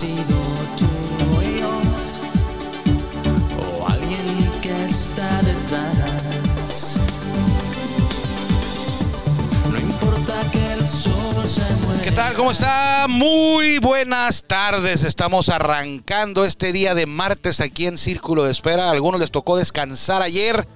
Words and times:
¿Qué 0.00 0.06
tal? 12.12 12.32
¿Cómo 12.32 12.50
está? 12.50 13.06
Muy 13.10 13.76
buenas 13.76 14.42
tardes. 14.44 15.04
Estamos 15.04 15.50
arrancando 15.50 16.46
este 16.46 16.72
día 16.72 16.94
de 16.94 17.04
martes 17.04 17.60
aquí 17.60 17.86
en 17.86 17.98
Círculo 17.98 18.44
de 18.44 18.52
Espera. 18.52 18.88
A 18.88 18.92
algunos 18.92 19.20
les 19.20 19.30
tocó 19.30 19.58
descansar 19.58 20.22
ayer. 20.22 20.66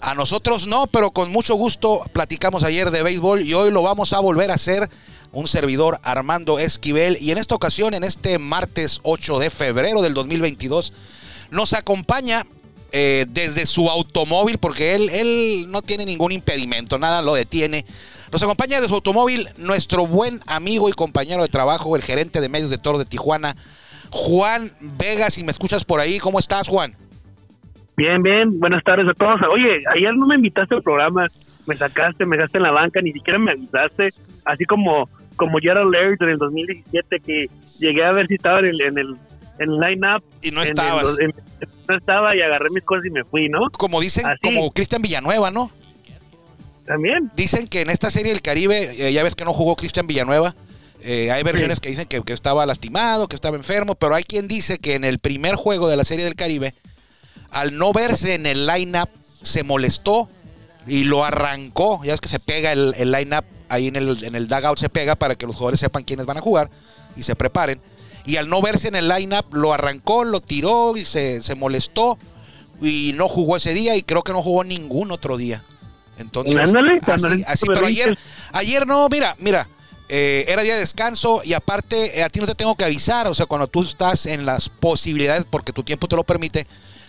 A 0.00 0.14
nosotros 0.14 0.66
no, 0.66 0.86
pero 0.86 1.10
con 1.10 1.30
mucho 1.30 1.54
gusto 1.54 2.02
platicamos 2.14 2.64
ayer 2.64 2.90
de 2.90 3.02
béisbol 3.02 3.42
y 3.42 3.52
hoy 3.52 3.70
lo 3.70 3.82
vamos 3.82 4.14
a 4.14 4.20
volver 4.20 4.50
a 4.50 4.54
hacer. 4.54 4.88
Un 5.34 5.46
servidor 5.48 5.98
Armando 6.02 6.58
Esquivel 6.58 7.18
y 7.20 7.30
en 7.30 7.38
esta 7.38 7.54
ocasión, 7.54 7.92
en 7.92 8.04
este 8.04 8.38
martes 8.38 9.00
8 9.02 9.40
de 9.40 9.50
febrero 9.50 10.00
del 10.00 10.14
2022, 10.14 10.92
nos 11.50 11.72
acompaña 11.72 12.46
eh, 12.92 13.26
desde 13.28 13.66
su 13.66 13.90
automóvil, 13.90 14.58
porque 14.58 14.94
él, 14.94 15.10
él 15.10 15.66
no 15.68 15.82
tiene 15.82 16.06
ningún 16.06 16.30
impedimento, 16.30 16.96
nada 16.96 17.22
lo 17.22 17.34
detiene. 17.34 17.84
Nos 18.30 18.42
acompaña 18.44 18.80
de 18.80 18.86
su 18.86 18.94
automóvil 18.94 19.48
nuestro 19.58 20.06
buen 20.06 20.40
amigo 20.46 20.88
y 20.88 20.92
compañero 20.92 21.42
de 21.42 21.48
trabajo, 21.48 21.96
el 21.96 22.02
gerente 22.02 22.40
de 22.40 22.48
medios 22.48 22.70
de 22.70 22.78
Toro 22.78 22.98
de 22.98 23.04
Tijuana, 23.04 23.56
Juan 24.10 24.72
Vega. 24.80 25.30
Si 25.30 25.42
me 25.42 25.50
escuchas 25.50 25.84
por 25.84 25.98
ahí, 25.98 26.20
¿cómo 26.20 26.38
estás, 26.38 26.68
Juan? 26.68 26.94
Bien, 27.96 28.22
bien, 28.22 28.60
buenas 28.60 28.82
tardes 28.84 29.08
a 29.08 29.14
todos. 29.14 29.40
Oye, 29.52 29.82
ayer 29.92 30.14
no 30.14 30.26
me 30.26 30.36
invitaste 30.36 30.74
al 30.76 30.82
programa, 30.82 31.26
me 31.66 31.76
sacaste, 31.76 32.24
me 32.26 32.36
dejaste 32.36 32.58
en 32.58 32.64
la 32.64 32.70
banca, 32.70 33.00
ni 33.00 33.12
siquiera 33.12 33.38
me 33.38 33.52
avisaste, 33.52 34.10
así 34.44 34.64
como 34.64 35.04
como 35.36 35.58
Gerald 35.58 35.92
Laird 35.92 36.22
en 36.22 36.28
el 36.30 36.38
2017 36.38 37.20
que 37.20 37.50
llegué 37.78 38.04
a 38.04 38.12
ver 38.12 38.26
si 38.26 38.34
estaba 38.34 38.60
en 38.60 38.66
el, 38.66 38.80
en 38.82 38.98
el, 38.98 39.14
en 39.58 39.78
line-up. 39.78 40.22
Y 40.42 40.50
no 40.50 40.60
en 40.60 40.66
el- 40.66 40.70
estabas. 40.70 41.16
en- 41.20 41.34
no 41.88 41.96
estaba 41.96 42.34
y 42.36 42.40
agarré 42.40 42.70
mis 42.70 42.84
cosas 42.84 43.04
y 43.06 43.10
me 43.10 43.24
fui, 43.24 43.48
¿no? 43.48 43.70
Como 43.70 44.00
dicen, 44.00 44.26
Así. 44.26 44.38
como 44.42 44.70
Cristian 44.72 45.02
Villanueva, 45.02 45.50
¿no? 45.50 45.70
También. 46.86 47.30
Dicen 47.34 47.66
que 47.68 47.80
en 47.80 47.90
esta 47.90 48.10
serie 48.10 48.32
del 48.32 48.42
Caribe, 48.42 49.08
eh, 49.08 49.12
ya 49.12 49.22
ves 49.22 49.34
que 49.34 49.44
no 49.44 49.52
jugó 49.52 49.76
Cristian 49.76 50.06
Villanueva. 50.06 50.54
eh, 51.06 51.30
hay 51.30 51.42
versiones 51.42 51.80
que 51.80 51.90
dicen 51.90 52.06
que, 52.08 52.22
que 52.22 52.32
estaba 52.32 52.64
lastimado, 52.64 53.28
que 53.28 53.36
estaba 53.36 53.56
enfermo, 53.58 53.94
pero 53.94 54.14
hay 54.14 54.24
quien 54.24 54.48
dice 54.48 54.78
que 54.78 54.94
en 54.94 55.04
el 55.04 55.18
primer 55.18 55.54
juego 55.54 55.86
de 55.88 55.98
la 55.98 56.04
serie 56.06 56.24
del 56.24 56.34
Caribe, 56.34 56.72
al 57.50 57.76
no 57.76 57.92
verse 57.92 58.32
en 58.34 58.46
el 58.46 58.66
line-up, 58.66 59.10
se 59.42 59.62
molestó 59.64 60.30
y 60.86 61.04
lo 61.04 61.22
arrancó. 61.24 62.02
Ya 62.04 62.14
es 62.14 62.22
que 62.22 62.28
se 62.30 62.40
pega 62.40 62.72
el, 62.72 62.94
el 62.96 63.12
line-up 63.12 63.44
ahí 63.74 63.88
en 63.88 63.96
el, 63.96 64.24
en 64.24 64.34
el 64.34 64.48
dugout, 64.48 64.78
se 64.78 64.88
pega 64.88 65.14
para 65.14 65.34
que 65.34 65.46
los 65.46 65.56
jugadores 65.56 65.80
sepan 65.80 66.02
quiénes 66.02 66.26
van 66.26 66.38
a 66.38 66.40
jugar 66.40 66.70
y 67.16 67.22
se 67.22 67.36
preparen. 67.36 67.80
Y 68.24 68.36
al 68.36 68.48
no 68.48 68.62
verse 68.62 68.88
en 68.88 68.94
el 68.94 69.08
line-up, 69.08 69.46
lo 69.52 69.72
arrancó, 69.72 70.24
lo 70.24 70.40
tiró 70.40 70.96
y 70.96 71.04
se, 71.04 71.42
se 71.42 71.54
molestó 71.54 72.18
y 72.80 73.12
no 73.14 73.28
jugó 73.28 73.56
ese 73.56 73.74
día 73.74 73.96
y 73.96 74.02
creo 74.02 74.22
que 74.22 74.32
no 74.32 74.42
jugó 74.42 74.64
ningún 74.64 75.10
otro 75.10 75.36
día. 75.36 75.62
Entonces, 76.16 76.56
Ándale, 76.56 77.00
así, 77.02 77.10
ándale, 77.10 77.44
así, 77.46 77.66
pero 77.66 77.86
ayer, 77.86 78.16
ayer 78.52 78.86
no, 78.86 79.08
mira, 79.08 79.36
mira, 79.40 79.66
eh, 80.08 80.44
era 80.48 80.62
día 80.62 80.74
de 80.74 80.80
descanso 80.80 81.42
y 81.44 81.54
aparte 81.54 82.18
eh, 82.18 82.22
a 82.22 82.28
ti 82.28 82.40
no 82.40 82.46
te 82.46 82.54
tengo 82.54 82.76
que 82.76 82.84
avisar, 82.84 83.26
o 83.26 83.34
sea, 83.34 83.46
cuando 83.46 83.66
tú 83.66 83.82
estás 83.82 84.26
en 84.26 84.46
las 84.46 84.68
posibilidades, 84.68 85.44
porque 85.48 85.72
tu 85.72 85.82
tiempo 85.82 86.06
te 86.06 86.16
lo 86.16 86.24
permite, 86.24 86.66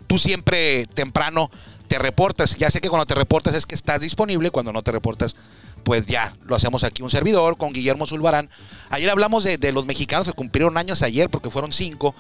tú 0.08 0.18
siempre 0.18 0.86
temprano 0.88 1.52
te 1.88 2.00
reportas. 2.00 2.56
Ya 2.58 2.70
sé 2.70 2.82
que 2.82 2.90
cuando 2.90 3.06
te 3.06 3.16
reportas 3.16 3.54
es 3.54 3.66
que 3.66 3.76
estás 3.76 4.02
disponible, 4.02 4.50
cuando 4.50 4.74
no 4.74 4.82
te 4.82 4.92
reportas, 4.92 5.36
pues 5.86 6.08
ya 6.08 6.34
lo 6.46 6.56
hacemos 6.56 6.84
aquí 6.84 7.02
un 7.04 7.10
servidor 7.12 7.56
con 7.58 7.72
Guillermo 7.72 8.08
Zulbarán. 8.08 8.50
Ayer 8.90 9.10
hablamos 9.10 9.44
de, 9.44 9.58
de 9.58 9.72
los 9.72 9.86
mexicanos 9.86 10.26
que 10.28 10.34
cumplieron 10.34 10.78
años 10.78 11.02
ayer, 11.04 11.30
porque 11.30 11.50
fueron 11.52 11.72
cinco. 11.72 12.14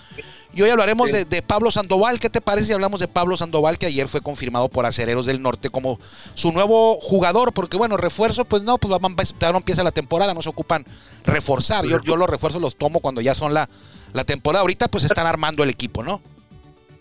Y 0.53 0.61
hoy 0.61 0.69
hablaremos 0.69 1.07
Sí. 1.09 1.13
de, 1.17 1.25
de 1.25 1.41
Pablo 1.41 1.71
Sandoval. 1.71 2.19
¿Qué 2.19 2.29
te 2.29 2.39
parece 2.39 2.67
si 2.67 2.73
hablamos 2.73 2.99
de 3.01 3.07
Pablo 3.09 3.35
Sandoval, 3.35 3.77
que 3.77 3.87
ayer 3.87 4.07
fue 4.07 4.21
confirmado 4.21 4.69
por 4.69 4.85
Acereros 4.85 5.25
del 5.25 5.41
Norte 5.41 5.69
como 5.69 5.99
su 6.35 6.51
nuevo 6.53 6.97
jugador? 7.01 7.51
Porque 7.53 7.75
bueno, 7.75 7.97
refuerzo, 7.97 8.45
pues 8.45 8.61
no, 8.61 8.77
pues 8.77 8.89
todavía 9.33 9.51
no 9.51 9.57
empieza 9.57 9.83
la 9.83 9.91
temporada, 9.91 10.33
no 10.33 10.41
se 10.41 10.49
ocupan 10.49 10.85
reforzar. 11.25 11.85
Yo, 11.85 11.99
yo 12.01 12.15
los 12.15 12.29
refuerzos 12.29 12.61
los 12.61 12.77
tomo 12.77 12.99
cuando 13.01 13.19
ya 13.19 13.35
son 13.35 13.53
la, 13.53 13.67
la 14.13 14.23
temporada. 14.23 14.61
Ahorita 14.61 14.87
pues 14.87 15.03
están 15.03 15.25
armando 15.27 15.63
el 15.63 15.71
equipo, 15.71 16.03
¿no? 16.03 16.21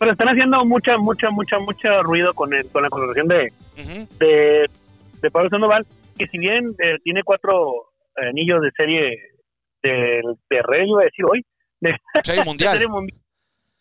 Pero 0.00 0.10
están 0.12 0.28
haciendo 0.28 0.64
mucha, 0.64 0.96
mucha, 0.98 1.30
mucha, 1.30 1.58
mucho 1.60 2.02
ruido 2.02 2.32
con, 2.34 2.52
el, 2.54 2.66
con 2.68 2.82
la 2.82 2.88
contratación 2.90 3.28
de, 3.28 3.52
de 4.18 5.30
Pablo 5.30 5.48
Sandoval, 5.50 5.86
que 6.16 6.26
si 6.26 6.38
bien 6.38 6.66
eh, 6.82 6.96
tiene 7.02 7.22
cuatro 7.22 7.72
anillos 8.16 8.62
de 8.62 8.70
serie 8.76 9.18
del 9.82 10.22
de 10.50 10.62
rey, 10.62 10.88
iba 10.88 11.02
a 11.02 11.04
decir 11.04 11.24
hoy, 11.24 11.44
de, 11.80 11.94
Serie 12.22 12.42
mundial. 12.46 12.72
serie 12.72 12.88
mundial, 12.88 13.20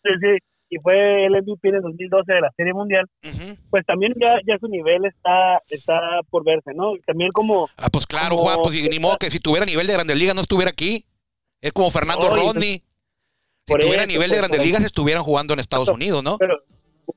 sí, 0.02 0.10
sí, 0.20 0.38
y 0.70 0.78
fue 0.78 1.26
el 1.26 1.32
MVP 1.42 1.68
en 1.68 1.74
el 1.76 1.82
2012 1.82 2.32
de 2.32 2.40
la 2.40 2.50
serie 2.56 2.72
mundial, 2.74 3.06
pues 3.70 3.86
también 3.86 4.12
ya, 4.20 4.38
ya 4.46 4.58
su 4.58 4.66
nivel 4.68 5.04
está, 5.04 5.60
está 5.68 5.98
por 6.30 6.44
verse, 6.44 6.72
¿no? 6.74 6.92
También 7.06 7.30
como, 7.32 7.68
Ah, 7.76 7.88
pues 7.90 8.06
claro, 8.06 8.30
Como- 8.36 8.42
Juan, 8.42 8.58
pues 8.62 8.74
y 8.74 8.88
ni 8.88 8.98
modo 8.98 9.16
que 9.18 9.30
si 9.30 9.38
tuviera 9.38 9.64
nivel 9.66 9.86
de 9.86 9.92
Grandes 9.92 10.16
Ligas 10.18 10.34
no 10.34 10.40
estuviera 10.42 10.70
aquí. 10.70 11.04
Es 11.60 11.72
como 11.72 11.90
Fernando 11.90 12.28
Rodney. 12.28 12.82
Si 13.66 13.72
tuviera 13.74 14.02
eso, 14.02 14.12
nivel 14.12 14.30
de 14.30 14.36
Grandes 14.36 14.62
Ligas 14.62 14.84
estuvieran 14.84 15.22
jugando 15.22 15.54
en 15.54 15.60
Estados 15.60 15.88
Unidos, 15.88 16.22
¿no? 16.22 16.36
pero 16.38 16.56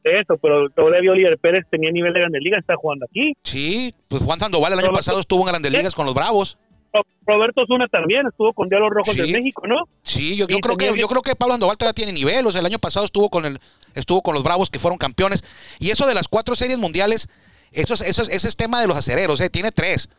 eso, 0.04 0.38
pero 0.42 0.70
todavía 0.70 1.12
Oliver 1.12 1.38
Pérez 1.38 1.66
tenía 1.70 1.92
nivel 1.92 2.14
de 2.14 2.20
Grandes 2.20 2.42
Ligas, 2.42 2.60
está 2.62 2.76
jugando 2.76 3.06
aquí. 3.10 3.34
Sí, 3.44 3.94
pues 4.08 4.22
Juan 4.22 4.40
Sandoval 4.40 4.74
el 4.74 4.80
año 4.80 4.88
Roberto- 4.88 5.00
pasado 5.00 5.20
estuvo 5.20 5.42
en 5.42 5.48
Grandes. 5.48 5.72
Ligas 5.72 5.96
con 5.96 6.06
los 6.06 6.16
Bravos. 6.16 6.58
Ro- 6.94 7.06
Roberto 7.26 7.66
Zuna 7.68 7.88
también 7.90 8.26
estuvo 8.28 8.54
con 8.54 8.70
Diablos 8.70 8.90
Rojos 8.92 9.14
Sí. 9.14 9.22
de 9.22 9.38
México, 9.38 9.68
¿no? 9.68 9.76
Sí, 10.04 10.38
yo, 10.38 10.48
yo 10.48 10.58
creo 10.60 10.78
que 10.78 10.98
yo 10.98 11.08
creo 11.08 11.22
que 11.22 11.36
Pablo 11.36 11.54
Sandoval 11.54 11.78
todavía 11.78 11.94
tiene 11.94 12.14
nivel. 12.14 12.46
O 12.48 12.52
sea, 12.52 12.60
el 12.60 12.66
año 12.66 12.80
pasado 12.80 13.06
estuvo 13.06 13.30
con 13.30 13.46
el 13.46 13.60
estuvo 13.94 14.22
con 14.22 14.34
los 14.34 14.44
Bravos 14.44 14.70
que 14.70 14.80
fueron 14.80 14.98
campeones. 14.98 15.44
Y 15.80 15.90
eso 15.90 16.08
de 16.08 16.14
las 16.14 16.28
cuatro 16.28 16.56
series 16.56 16.78
mundiales, 16.80 17.28
eso 17.74 17.94
es, 17.94 18.02
eso 18.02 18.22
es, 18.22 18.30
ese 18.30 18.48
es 18.48 18.56
tema 18.56 18.80
de 18.82 18.88
los 18.88 18.96
acereros, 18.98 19.42
¿eh? 19.42 19.50
tiene 19.50 19.72
tres. 19.72 20.10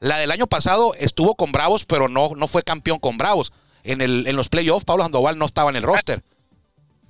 La 0.00 0.18
del 0.18 0.30
año 0.30 0.46
pasado 0.46 0.94
estuvo 0.94 1.34
con 1.34 1.52
Bravos, 1.52 1.84
pero 1.84 2.08
no, 2.08 2.30
no 2.36 2.46
fue 2.48 2.62
campeón 2.62 2.98
con 2.98 3.16
Bravos. 3.18 3.52
En, 3.84 4.00
el, 4.00 4.26
en 4.26 4.36
los 4.36 4.48
playoffs, 4.48 4.84
Pablo 4.84 5.04
Sandoval 5.04 5.38
no 5.38 5.44
estaba 5.46 5.70
en 5.70 5.76
el 5.76 5.82
roster. 5.82 6.20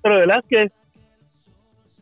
Pero 0.03 0.21
Velázquez, 0.21 0.71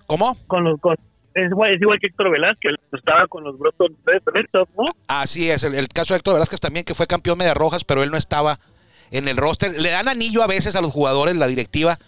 ¿Cómo? 0.07 0.37
con 0.47 0.65
los, 0.65 0.81
con, 0.81 0.97
es, 1.35 1.51
igual, 1.51 1.75
es 1.75 1.81
igual 1.81 1.99
que 2.01 2.07
Héctor 2.07 2.31
Velázquez, 2.31 2.73
estaba 2.93 3.27
con 3.27 3.45
los 3.45 3.57
Sox, 3.79 4.69
¿no? 4.77 4.85
Así 5.07 5.51
es, 5.51 5.65
el, 5.65 5.75
el 5.75 5.89
caso 5.89 6.15
de 6.15 6.19
Héctor 6.19 6.35
Velázquez 6.35 6.61
también, 6.61 6.85
que 6.85 6.95
fue 6.95 7.07
campeón 7.07 7.39
media 7.39 7.55
rojas, 7.55 7.85
pero 7.85 8.03
él 8.03 8.11
no 8.11 8.17
estaba 8.17 8.59
en 9.11 9.29
el 9.29 9.37
roster. 9.37 9.79
Le 9.79 9.91
dan 9.91 10.09
anillo 10.09 10.43
a 10.43 10.47
veces 10.47 10.77
a 10.77 10.81
los 10.81 10.93
jugadores, 10.93 11.37
la 11.37 11.47
directiva, 11.47 11.99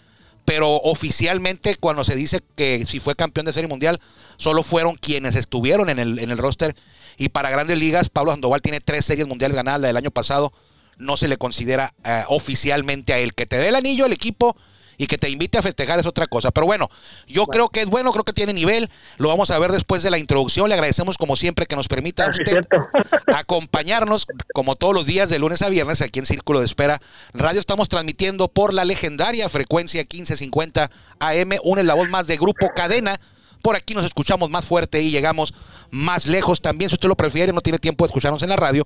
pero 0.45 0.77
oficialmente 0.77 1.75
cuando 1.75 2.03
se 2.03 2.15
dice 2.15 2.41
que 2.55 2.85
si 2.85 2.99
fue 2.99 3.15
campeón 3.15 3.45
de 3.45 3.53
serie 3.53 3.67
mundial, 3.67 3.99
solo 4.37 4.63
fueron 4.63 4.95
quienes 4.95 5.35
estuvieron 5.35 5.89
en 5.89 5.99
el, 5.99 6.19
en 6.19 6.31
el 6.31 6.37
roster. 6.37 6.75
Y 7.17 7.29
para 7.29 7.49
grandes 7.49 7.77
ligas, 7.77 8.09
Pablo 8.09 8.31
Sandoval 8.31 8.61
tiene 8.61 8.81
tres 8.81 9.05
series 9.05 9.27
mundiales 9.27 9.55
ganadas, 9.55 9.81
la 9.81 9.87
del 9.87 9.97
año 9.97 10.11
pasado 10.11 10.51
no 10.97 11.17
se 11.17 11.27
le 11.27 11.37
considera 11.37 11.93
eh, 12.03 12.23
oficialmente 12.27 13.13
a 13.13 13.19
él. 13.19 13.33
Que 13.33 13.45
te 13.45 13.57
dé 13.57 13.69
el 13.69 13.75
anillo 13.75 14.05
al 14.05 14.13
equipo 14.13 14.55
y 14.99 15.07
que 15.07 15.17
te 15.17 15.29
invite 15.29 15.57
a 15.57 15.61
festejar 15.63 15.97
es 15.97 16.05
otra 16.05 16.27
cosa. 16.27 16.51
Pero 16.51 16.67
bueno, 16.67 16.91
yo 17.25 17.47
creo 17.47 17.69
que 17.69 17.81
es 17.81 17.87
bueno, 17.87 18.11
creo 18.11 18.25
que 18.25 18.33
tiene 18.33 18.53
nivel. 18.53 18.91
Lo 19.17 19.29
vamos 19.29 19.49
a 19.49 19.57
ver 19.57 19.71
después 19.71 20.03
de 20.03 20.11
la 20.11 20.19
introducción. 20.19 20.67
Le 20.67 20.75
agradecemos 20.75 21.17
como 21.17 21.37
siempre 21.37 21.65
que 21.65 21.75
nos 21.75 21.87
permita 21.87 22.25
a 22.25 22.27
Ah, 22.27 22.31
usted 22.31 22.57
acompañarnos 23.33 24.27
como 24.53 24.75
todos 24.75 24.93
los 24.93 25.07
días 25.07 25.29
de 25.29 25.39
lunes 25.39 25.61
a 25.61 25.69
viernes 25.69 26.01
aquí 26.01 26.19
en 26.19 26.25
Círculo 26.25 26.59
de 26.59 26.65
Espera 26.65 27.01
Radio. 27.33 27.61
Estamos 27.61 27.87
transmitiendo 27.87 28.49
por 28.49 28.73
la 28.73 28.83
legendaria 28.83 29.47
frecuencia 29.47 30.01
1550 30.01 30.91
AM, 31.19 31.51
una 31.63 31.81
la 31.81 31.93
voz 31.93 32.09
más 32.09 32.27
de 32.27 32.35
Grupo 32.37 32.69
Cadena. 32.75 33.19
Por 33.61 33.75
aquí 33.75 33.93
nos 33.93 34.05
escuchamos 34.05 34.49
más 34.49 34.65
fuerte 34.65 35.01
y 35.01 35.11
llegamos 35.11 35.53
más 35.91 36.25
lejos 36.25 36.61
también. 36.61 36.89
Si 36.89 36.95
usted 36.95 37.07
lo 37.07 37.15
prefiere, 37.15 37.53
no 37.53 37.61
tiene 37.61 37.79
tiempo 37.79 38.03
de 38.03 38.07
escucharnos 38.07 38.43
en 38.43 38.49
la 38.49 38.55
radio. 38.57 38.85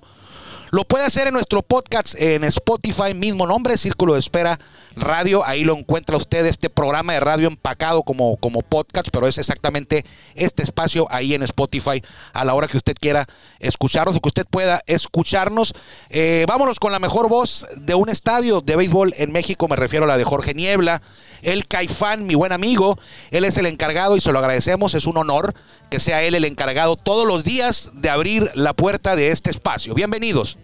Lo 0.74 0.82
puede 0.82 1.04
hacer 1.04 1.28
en 1.28 1.34
nuestro 1.34 1.62
podcast 1.62 2.16
en 2.18 2.42
Spotify, 2.42 3.14
mismo 3.14 3.46
nombre, 3.46 3.78
Círculo 3.78 4.14
de 4.14 4.18
Espera 4.18 4.58
Radio. 4.96 5.44
Ahí 5.46 5.62
lo 5.62 5.76
encuentra 5.76 6.16
usted 6.16 6.44
este 6.46 6.68
programa 6.68 7.12
de 7.12 7.20
radio 7.20 7.46
empacado 7.46 8.02
como, 8.02 8.36
como 8.38 8.60
podcast, 8.60 9.06
pero 9.12 9.28
es 9.28 9.38
exactamente 9.38 10.04
este 10.34 10.64
espacio 10.64 11.06
ahí 11.10 11.32
en 11.32 11.44
Spotify 11.44 12.02
a 12.32 12.44
la 12.44 12.54
hora 12.54 12.66
que 12.66 12.76
usted 12.76 12.96
quiera 12.98 13.24
escucharnos 13.60 14.16
o 14.16 14.20
que 14.20 14.30
usted 14.30 14.46
pueda 14.50 14.82
escucharnos. 14.88 15.74
Eh, 16.10 16.44
vámonos 16.48 16.80
con 16.80 16.90
la 16.90 16.98
mejor 16.98 17.28
voz 17.28 17.68
de 17.76 17.94
un 17.94 18.08
estadio 18.08 18.60
de 18.60 18.74
béisbol 18.74 19.14
en 19.16 19.30
México, 19.30 19.68
me 19.68 19.76
refiero 19.76 20.06
a 20.06 20.08
la 20.08 20.16
de 20.16 20.24
Jorge 20.24 20.54
Niebla, 20.54 21.02
el 21.42 21.66
Caifán, 21.66 22.26
mi 22.26 22.34
buen 22.34 22.50
amigo. 22.50 22.98
Él 23.30 23.44
es 23.44 23.56
el 23.58 23.66
encargado 23.66 24.16
y 24.16 24.20
se 24.20 24.32
lo 24.32 24.40
agradecemos, 24.40 24.96
es 24.96 25.06
un 25.06 25.18
honor 25.18 25.54
que 25.88 26.00
sea 26.00 26.24
él 26.24 26.34
el 26.34 26.44
encargado 26.44 26.96
todos 26.96 27.28
los 27.28 27.44
días 27.44 27.92
de 27.94 28.10
abrir 28.10 28.50
la 28.56 28.72
puerta 28.72 29.14
de 29.14 29.30
este 29.30 29.50
espacio. 29.50 29.94
Bienvenidos. 29.94 30.58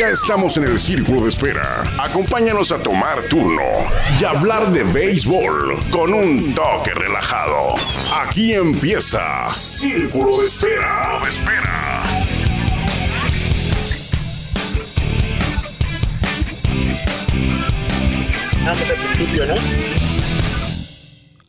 Ya 0.00 0.08
estamos 0.08 0.56
en 0.56 0.64
el 0.64 0.80
círculo 0.80 1.24
de 1.24 1.28
espera. 1.28 1.84
Acompáñanos 1.98 2.72
a 2.72 2.82
tomar 2.82 3.20
turno 3.24 3.60
y 4.18 4.24
hablar 4.24 4.72
de 4.72 4.82
béisbol 4.82 5.78
con 5.90 6.14
un 6.14 6.54
toque 6.54 6.94
relajado. 6.94 7.74
Aquí 8.22 8.54
empieza 8.54 9.46
Círculo 9.48 10.38
de 10.38 10.46
Espera. 10.46 11.20
De 11.22 11.28
espera. 11.28 12.02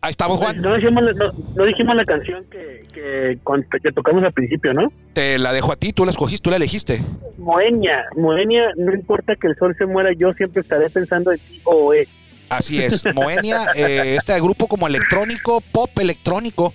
Ahí 0.03 0.09
estamos, 0.11 0.39
Juan. 0.39 0.59
No 0.59 0.73
dijimos, 0.73 1.03
la- 1.03 1.13
no, 1.13 1.31
no 1.55 1.65
dijimos 1.65 1.95
la 1.95 2.05
canción 2.05 2.43
que, 2.49 2.83
que, 2.91 3.91
tocamos 3.93 4.23
al 4.23 4.33
principio, 4.33 4.73
¿no? 4.73 4.91
Te 5.13 5.37
la 5.37 5.53
dejo 5.53 5.71
a 5.71 5.75
ti, 5.75 5.93
tú 5.93 6.05
la 6.05 6.11
escogiste, 6.11 6.43
tú 6.43 6.49
la 6.49 6.55
elegiste. 6.55 7.03
Moenia, 7.37 8.05
Moenia, 8.17 8.71
no 8.77 8.93
importa 8.93 9.35
que 9.35 9.47
el 9.47 9.55
sol 9.57 9.75
se 9.77 9.85
muera, 9.85 10.09
yo 10.17 10.31
siempre 10.33 10.61
estaré 10.61 10.89
pensando 10.89 11.31
en 11.31 11.37
ti 11.37 11.61
o 11.65 11.93
eh. 11.93 12.07
Así 12.49 12.81
es, 12.81 13.05
Moenia, 13.13 13.67
eh, 13.75 14.15
este 14.17 14.33
grupo 14.41 14.67
como 14.67 14.87
electrónico, 14.87 15.61
pop 15.71 15.91
electrónico, 15.99 16.73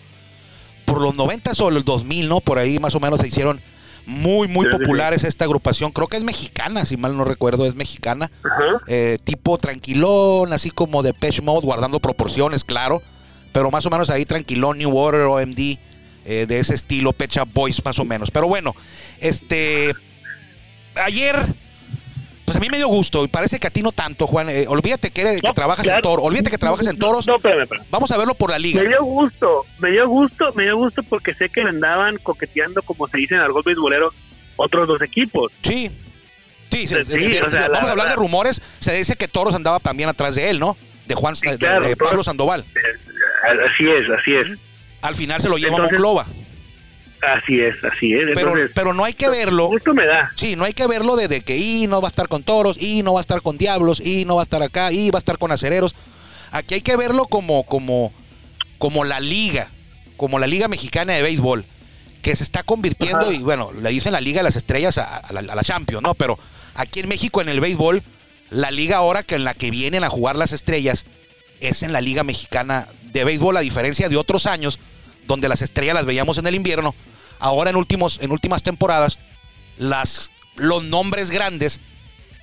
por 0.84 1.00
los 1.02 1.16
90 1.16 1.50
o 1.60 1.70
los 1.72 1.84
2000, 1.84 2.28
¿no? 2.28 2.40
Por 2.40 2.60
ahí 2.60 2.78
más 2.78 2.94
o 2.94 3.00
menos 3.00 3.20
se 3.20 3.26
hicieron 3.26 3.60
muy, 4.06 4.46
muy 4.46 4.68
populares 4.70 5.24
esta 5.24 5.44
agrupación. 5.44 5.90
Creo 5.90 6.06
que 6.06 6.16
es 6.16 6.22
mexicana, 6.22 6.84
si 6.84 6.96
mal 6.96 7.16
no 7.16 7.24
recuerdo, 7.24 7.66
es 7.66 7.74
mexicana. 7.74 8.30
Eh, 8.86 9.18
tipo 9.24 9.58
tranquilón, 9.58 10.52
así 10.52 10.70
como 10.70 11.02
de 11.02 11.12
Pesh 11.12 11.42
Mode, 11.42 11.66
guardando 11.66 11.98
proporciones, 11.98 12.62
claro. 12.62 13.02
Pero 13.56 13.70
más 13.70 13.86
o 13.86 13.90
menos 13.90 14.10
ahí 14.10 14.26
tranquilón, 14.26 14.76
New 14.76 14.90
Water, 14.90 15.22
OMD, 15.22 15.78
eh, 16.26 16.44
de 16.46 16.58
ese 16.58 16.74
estilo, 16.74 17.14
Pecha 17.14 17.44
Boys, 17.44 17.82
más 17.82 17.98
o 17.98 18.04
menos. 18.04 18.30
Pero 18.30 18.48
bueno, 18.48 18.76
este. 19.18 19.94
Ayer. 20.94 21.36
Pues 22.44 22.54
a 22.58 22.60
mí 22.60 22.68
me 22.68 22.76
dio 22.76 22.86
gusto, 22.88 23.24
y 23.24 23.28
parece 23.28 23.58
que 23.58 23.66
a 23.66 23.70
ti 23.70 23.82
no 23.82 23.92
tanto, 23.92 24.26
Juan. 24.26 24.50
Eh, 24.50 24.66
olvídate 24.68 25.10
que, 25.10 25.22
eres- 25.22 25.40
que 25.40 25.52
trabajas 25.54 25.86
en 25.86 26.02
toros. 26.02 26.22
Olvídate 26.26 26.50
que 26.50 26.58
trabajas 26.58 26.86
en 26.86 26.98
toros. 26.98 27.26
No, 27.26 27.36
espérame, 27.36 27.62
espérame. 27.62 27.86
Vamos 27.90 28.10
a 28.10 28.18
verlo 28.18 28.34
por 28.34 28.50
la 28.50 28.58
liga. 28.58 28.82
Me 28.82 28.88
dio 28.88 29.02
gusto, 29.02 29.64
me 29.78 29.90
dio 29.90 30.06
gusto, 30.06 30.52
me 30.54 30.64
dio 30.64 30.76
gusto 30.76 31.02
porque 31.04 31.32
sé 31.32 31.48
que 31.48 31.62
le 31.64 31.70
andaban 31.70 32.18
coqueteando, 32.18 32.82
como 32.82 33.08
se 33.08 33.16
dice 33.16 33.36
en 33.36 33.40
algo 33.40 33.62
beisbolero, 33.62 34.12
otros 34.56 34.86
dos 34.86 35.00
equipos. 35.00 35.50
Sí. 35.62 35.90
Sí, 36.70 36.84
o 36.84 37.50
sea, 37.50 37.68
vamos 37.70 37.88
a 37.88 37.92
hablar 37.92 38.10
de 38.10 38.16
rumores. 38.16 38.60
Se 38.80 38.92
dice 38.92 39.16
que 39.16 39.28
Toros 39.28 39.54
andaba 39.54 39.80
también 39.80 40.10
atrás 40.10 40.34
de 40.34 40.50
él, 40.50 40.60
¿no? 40.60 40.76
De 41.06 41.14
Juan, 41.14 41.34
de- 41.40 41.56
claro, 41.56 41.86
de, 41.86 41.96
Pablo. 41.96 42.22
Sandoval. 42.22 42.64
Así 43.46 43.88
es, 43.88 44.10
así 44.10 44.34
es, 44.34 44.58
Al 45.02 45.14
final 45.14 45.40
se 45.40 45.48
lo 45.48 45.56
lleva 45.56 45.76
Entonces, 45.76 45.92
Monclova. 45.92 46.26
así 47.22 47.60
es, 47.60 47.74
así 47.84 48.12
es. 48.14 48.24
Pero, 48.34 48.48
Entonces, 48.50 48.70
pero 48.74 48.92
no 48.94 49.04
hay 49.04 49.14
que 49.14 49.28
verlo. 49.28 49.68
gusto 49.68 49.94
me 49.94 50.06
da. 50.06 50.30
Sí, 50.36 50.56
no 50.56 50.64
hay 50.64 50.72
que 50.74 50.86
verlo 50.86 51.16
desde 51.16 51.42
que 51.42 51.56
y 51.56 51.86
no 51.86 52.00
va 52.00 52.08
a 52.08 52.10
estar 52.10 52.28
con 52.28 52.42
toros, 52.42 52.76
y 52.80 53.02
no 53.02 53.14
va 53.14 53.20
a 53.20 53.22
estar 53.22 53.42
con 53.42 53.56
diablos, 53.58 54.00
y 54.00 54.24
no 54.24 54.36
va 54.36 54.42
a 54.42 54.44
estar 54.44 54.62
acá, 54.62 54.92
y 54.92 55.10
va 55.10 55.18
a 55.18 55.20
estar 55.20 55.38
con 55.38 55.52
acereros. 55.52 55.94
Aquí 56.52 56.74
hay 56.74 56.80
que 56.82 56.96
verlo 56.96 57.26
como, 57.26 57.64
como, 57.64 58.12
como 58.78 59.04
la 59.04 59.20
liga, 59.20 59.68
como 60.16 60.38
la 60.38 60.46
liga 60.46 60.68
mexicana 60.68 61.14
de 61.14 61.22
béisbol, 61.22 61.64
que 62.22 62.34
se 62.36 62.44
está 62.44 62.62
convirtiendo, 62.62 63.20
Ajá. 63.26 63.32
y 63.32 63.38
bueno, 63.38 63.70
le 63.72 63.90
dicen 63.90 64.12
la 64.12 64.20
liga 64.20 64.38
de 64.40 64.44
las 64.44 64.56
estrellas 64.56 64.98
a, 64.98 65.16
a 65.18 65.32
la, 65.32 65.40
a 65.40 65.54
la 65.54 65.62
Champions, 65.62 66.02
¿no? 66.02 66.14
Pero 66.14 66.38
aquí 66.74 67.00
en 67.00 67.08
México 67.08 67.40
en 67.40 67.48
el 67.48 67.60
béisbol, 67.60 68.02
la 68.50 68.70
liga 68.70 68.96
ahora 68.98 69.22
que 69.22 69.34
en 69.34 69.44
la 69.44 69.54
que 69.54 69.70
vienen 69.70 70.04
a 70.04 70.08
jugar 70.10 70.36
las 70.36 70.52
estrellas 70.52 71.04
es 71.60 71.82
en 71.82 71.92
la 71.92 72.00
liga 72.00 72.22
mexicana 72.22 72.86
de 73.20 73.24
béisbol, 73.24 73.56
a 73.56 73.60
diferencia 73.60 74.08
de 74.08 74.16
otros 74.16 74.46
años 74.46 74.78
donde 75.26 75.48
las 75.48 75.62
estrellas 75.62 75.94
las 75.94 76.06
veíamos 76.06 76.38
en 76.38 76.46
el 76.46 76.54
invierno. 76.54 76.94
Ahora 77.38 77.70
en 77.70 77.76
últimos, 77.76 78.18
en 78.22 78.30
últimas 78.30 78.62
temporadas, 78.62 79.18
las, 79.78 80.30
los 80.56 80.84
nombres 80.84 81.30
grandes 81.30 81.80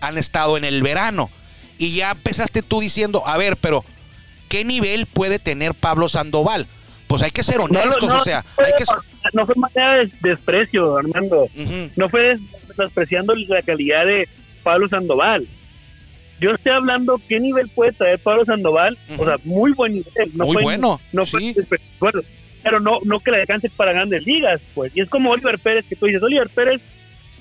han 0.02 0.18
estado 0.18 0.58
en 0.58 0.66
el 0.66 0.82
verano. 0.84 1.30
Y 1.78 1.96
ya 1.96 2.12
empezaste 2.12 2.62
tú 2.62 2.82
diciendo, 2.82 3.26
a 3.26 3.38
ver, 3.38 3.58
pero 3.58 3.84
¿qué 4.50 4.64
nivel 4.64 5.06
puede 5.06 5.40
tener 5.40 5.74
Pablo 5.74 6.08
Sandoval? 6.10 6.68
Pues 7.08 7.22
hay 7.22 7.32
que 7.32 7.44
ser 7.44 7.60
honestos, 7.60 8.12
o 8.12 8.24
sea, 8.24 8.44
fue, 8.56 8.66
hay 8.66 8.72
que... 8.78 8.86
no 9.34 9.46
fue 9.46 9.56
manera 9.56 9.96
de 9.98 10.12
desprecio, 10.22 10.98
Armando. 10.98 11.48
No 11.96 12.10
fue 12.10 12.22
des- 12.22 12.42
despreciando 12.78 13.34
la 13.36 13.62
calidad 13.62 14.06
de 14.06 14.28
Pablo 14.64 14.88
Sandoval. 14.88 15.48
Yo 16.40 16.52
estoy 16.52 16.72
hablando 16.72 17.22
qué 17.28 17.40
nivel 17.40 17.70
puede 17.70 17.94
traer 17.94 18.20
Pablo 18.20 18.46
Sandoval. 18.46 18.98
O 19.18 19.26
sea, 19.26 19.38
muy 19.44 19.72
buen 19.74 19.94
nivel. 19.94 20.32
No 20.34 20.46
Muy 20.46 20.64
bueno, 20.64 21.00
No 21.12 21.26
fue 21.26 21.40
sí. 21.40 21.56
bueno, 22.00 22.22
pero 22.64 22.80
no, 22.80 23.00
no 23.04 23.20
que 23.20 23.32
le 23.32 23.42
alcance 23.42 23.70
para 23.70 23.94
grandes 23.94 24.26
ligas, 24.26 24.62
pues. 24.74 24.92
Y 24.96 25.02
es 25.02 25.10
como 25.10 25.32
Oliver 25.32 25.60
Pérez, 25.60 25.86
que 25.88 25.96
tú 25.96 26.06
dices, 26.06 26.24
Oliver 26.24 26.50
Pérez, 26.50 26.82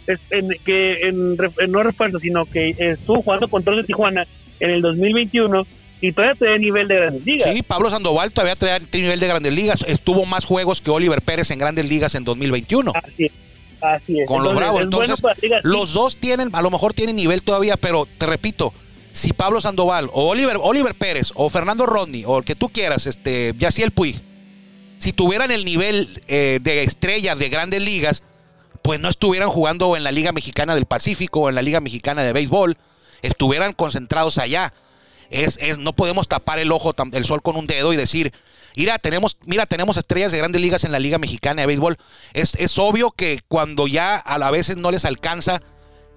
es 0.06 0.18
en, 0.30 0.48
que 0.64 1.08
en, 1.08 1.36
no 1.70 1.82
refuerzo, 1.82 2.18
sino 2.18 2.44
que 2.44 2.74
estuvo 2.78 3.22
jugando 3.22 3.48
con 3.48 3.62
Toros 3.62 3.80
de 3.80 3.86
Tijuana 3.86 4.26
en 4.60 4.70
el 4.70 4.82
2021 4.82 5.66
y 6.00 6.12
todavía 6.12 6.34
trae 6.34 6.58
nivel 6.58 6.88
de 6.88 6.96
grandes 6.96 7.24
ligas. 7.24 7.54
Sí, 7.54 7.62
Pablo 7.62 7.88
Sandoval 7.88 8.32
todavía 8.32 8.56
trae 8.56 8.80
nivel 8.92 9.20
de 9.20 9.26
grandes 9.28 9.52
ligas. 9.52 9.84
Estuvo 9.86 10.26
más 10.26 10.44
juegos 10.44 10.80
que 10.80 10.90
Oliver 10.90 11.22
Pérez 11.22 11.50
en 11.52 11.60
grandes 11.60 11.88
ligas 11.88 12.16
en 12.16 12.24
2021. 12.24 12.92
Así 12.94 13.26
es. 13.26 13.32
Así 13.80 14.20
es. 14.20 14.26
con 14.26 14.42
los 14.42 14.52
Entonces, 14.52 14.56
Bravos. 14.56 14.80
es 14.82 14.90
bueno 14.90 15.14
Entonces, 15.14 15.60
sí. 15.62 15.68
los 15.68 15.92
dos 15.92 16.16
tienen, 16.16 16.50
a 16.52 16.62
lo 16.62 16.70
mejor 16.70 16.94
tienen 16.94 17.16
nivel 17.16 17.42
todavía, 17.42 17.76
pero 17.76 18.06
te 18.18 18.26
repito, 18.26 18.72
si 19.12 19.32
Pablo 19.32 19.60
Sandoval 19.60 20.10
o 20.12 20.28
Oliver, 20.30 20.58
Oliver 20.60 20.94
Pérez 20.94 21.32
o 21.34 21.48
Fernando 21.50 21.86
Rodney 21.86 22.24
o 22.26 22.38
el 22.38 22.44
que 22.44 22.54
tú 22.54 22.68
quieras, 22.70 23.06
este, 23.06 23.54
Yaciel 23.58 23.90
Puig, 23.90 24.20
si 24.98 25.12
tuvieran 25.12 25.50
el 25.50 25.64
nivel 25.64 26.22
eh, 26.28 26.60
de 26.62 26.84
estrellas 26.84 27.38
de 27.38 27.48
grandes 27.48 27.82
ligas, 27.82 28.22
pues 28.82 29.00
no 29.00 29.08
estuvieran 29.08 29.48
jugando 29.48 29.96
en 29.96 30.04
la 30.04 30.12
Liga 30.12 30.32
Mexicana 30.32 30.74
del 30.74 30.86
Pacífico 30.86 31.40
o 31.40 31.48
en 31.48 31.54
la 31.54 31.62
Liga 31.62 31.80
Mexicana 31.80 32.22
de 32.22 32.32
Béisbol, 32.32 32.76
estuvieran 33.20 33.72
concentrados 33.72 34.38
allá. 34.38 34.72
Es, 35.30 35.58
es, 35.60 35.78
no 35.78 35.92
podemos 35.92 36.28
tapar 36.28 36.58
el 36.58 36.72
ojo, 36.72 36.92
el 37.12 37.24
sol 37.24 37.42
con 37.42 37.56
un 37.56 37.66
dedo 37.66 37.92
y 37.92 37.96
decir, 37.96 38.32
mira, 38.76 38.98
tenemos, 38.98 39.38
mira, 39.46 39.66
tenemos 39.66 39.96
estrellas 39.96 40.32
de 40.32 40.38
grandes 40.38 40.60
ligas 40.60 40.84
en 40.84 40.92
la 40.92 40.98
Liga 40.98 41.18
Mexicana 41.18 41.62
de 41.62 41.66
Béisbol. 41.66 41.96
Es, 42.32 42.54
es 42.56 42.78
obvio 42.78 43.10
que 43.10 43.40
cuando 43.48 43.86
ya 43.86 44.16
a 44.16 44.38
la 44.38 44.50
veces 44.50 44.76
no 44.76 44.90
les 44.90 45.04
alcanza 45.04 45.62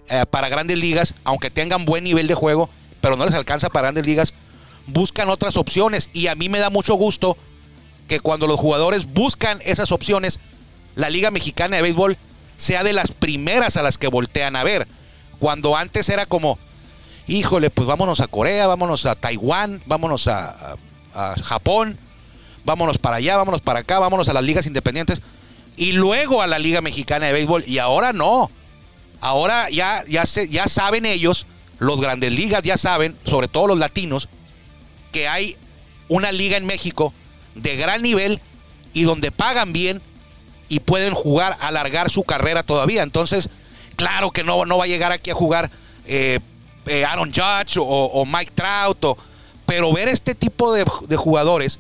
eh, 0.10 0.26
para 0.30 0.50
grandes 0.50 0.78
ligas, 0.78 1.14
aunque 1.24 1.50
tengan 1.50 1.86
buen 1.86 2.04
nivel 2.04 2.28
de 2.28 2.36
juego, 2.36 2.70
pero 3.06 3.18
no 3.18 3.26
les 3.28 3.36
alcanza 3.36 3.70
para 3.70 3.84
grandes 3.84 4.08
ligas, 4.08 4.34
buscan 4.88 5.30
otras 5.30 5.58
opciones. 5.58 6.10
Y 6.12 6.26
a 6.26 6.34
mí 6.34 6.50
me 6.50 6.58
da 6.58 6.72
mucho 6.72 6.96
gusto 6.96 7.38
que 8.08 8.20
cuando 8.20 8.48
los 8.48 8.60
jugadores 8.60 9.14
buscan 9.14 9.60
esas 9.64 9.92
opciones, 9.92 10.40
la 10.96 11.12
Liga 11.12 11.30
Mexicana 11.30 11.76
de 11.76 11.84
Béisbol 11.84 12.18
sea 12.58 12.84
de 12.84 12.94
las 12.94 13.12
primeras 13.12 13.78
a 13.78 13.84
las 13.84 14.00
que 14.00 14.08
voltean 14.08 14.56
a 14.56 14.64
ver. 14.64 14.88
Cuando 15.38 15.78
antes 15.78 16.10
era 16.10 16.26
como, 16.26 16.58
híjole, 17.28 17.70
pues 17.70 17.88
vámonos 17.88 18.22
a 18.22 18.28
Corea, 18.28 18.66
vámonos 18.66 19.06
a 19.06 19.14
Taiwán, 19.14 19.84
vámonos 19.86 20.28
a, 20.28 20.76
Japón, 21.44 22.00
vámonos 22.64 22.98
para 22.98 23.18
allá, 23.18 23.38
vámonos 23.38 23.62
para 23.62 23.82
acá, 23.82 24.00
vámonos 24.00 24.30
a 24.30 24.34
las 24.34 24.44
ligas 24.44 24.66
independientes 24.66 25.22
y 25.78 25.92
luego 25.92 26.42
a 26.42 26.48
la 26.48 26.58
Liga 26.58 26.82
Mexicana 26.82 27.28
de 27.28 27.34
Béisbol. 27.34 27.66
Y 27.68 27.78
ahora 27.78 28.14
no. 28.14 28.50
Ahora 29.22 29.70
ya, 29.70 30.04
ya, 30.08 30.26
se, 30.26 30.50
ya 30.50 30.68
saben 30.68 31.06
ellos, 31.06 31.46
los 31.80 32.00
grandes 32.02 32.32
ligas 32.32 32.64
ya 32.64 32.78
saben, 32.78 33.16
sobre 33.26 33.48
todo 33.48 33.68
los 33.68 33.78
latinos, 33.80 34.30
que 35.12 35.28
hay 35.28 35.58
una 36.08 36.32
liga 36.32 36.58
en 36.58 36.66
México 36.66 37.14
de 37.56 37.76
gran 37.78 38.02
nivel 38.02 38.40
y 38.94 39.04
donde 39.04 39.32
pagan 39.32 39.74
bien 39.74 40.02
y 40.70 40.80
pueden 40.80 41.14
jugar, 41.14 41.58
alargar 41.60 42.10
su 42.10 42.24
carrera 42.24 42.64
todavía. 42.64 43.04
Entonces, 43.04 43.50
claro 43.96 44.32
que 44.32 44.44
no, 44.44 44.66
no 44.66 44.78
va 44.78 44.86
a 44.86 44.88
llegar 44.88 45.12
aquí 45.12 45.32
a 45.32 45.36
jugar 45.36 45.70
eh, 46.06 46.40
eh, 46.86 47.06
Aaron 47.06 47.32
Judge 47.34 47.78
o, 47.80 48.26
Mike 48.26 48.52
Trout, 48.56 49.04
o- 49.06 49.18
pero 49.66 49.92
ver 49.92 50.08
este 50.08 50.36
tipo 50.36 50.74
de, 50.74 50.86
jugadores, 51.18 51.80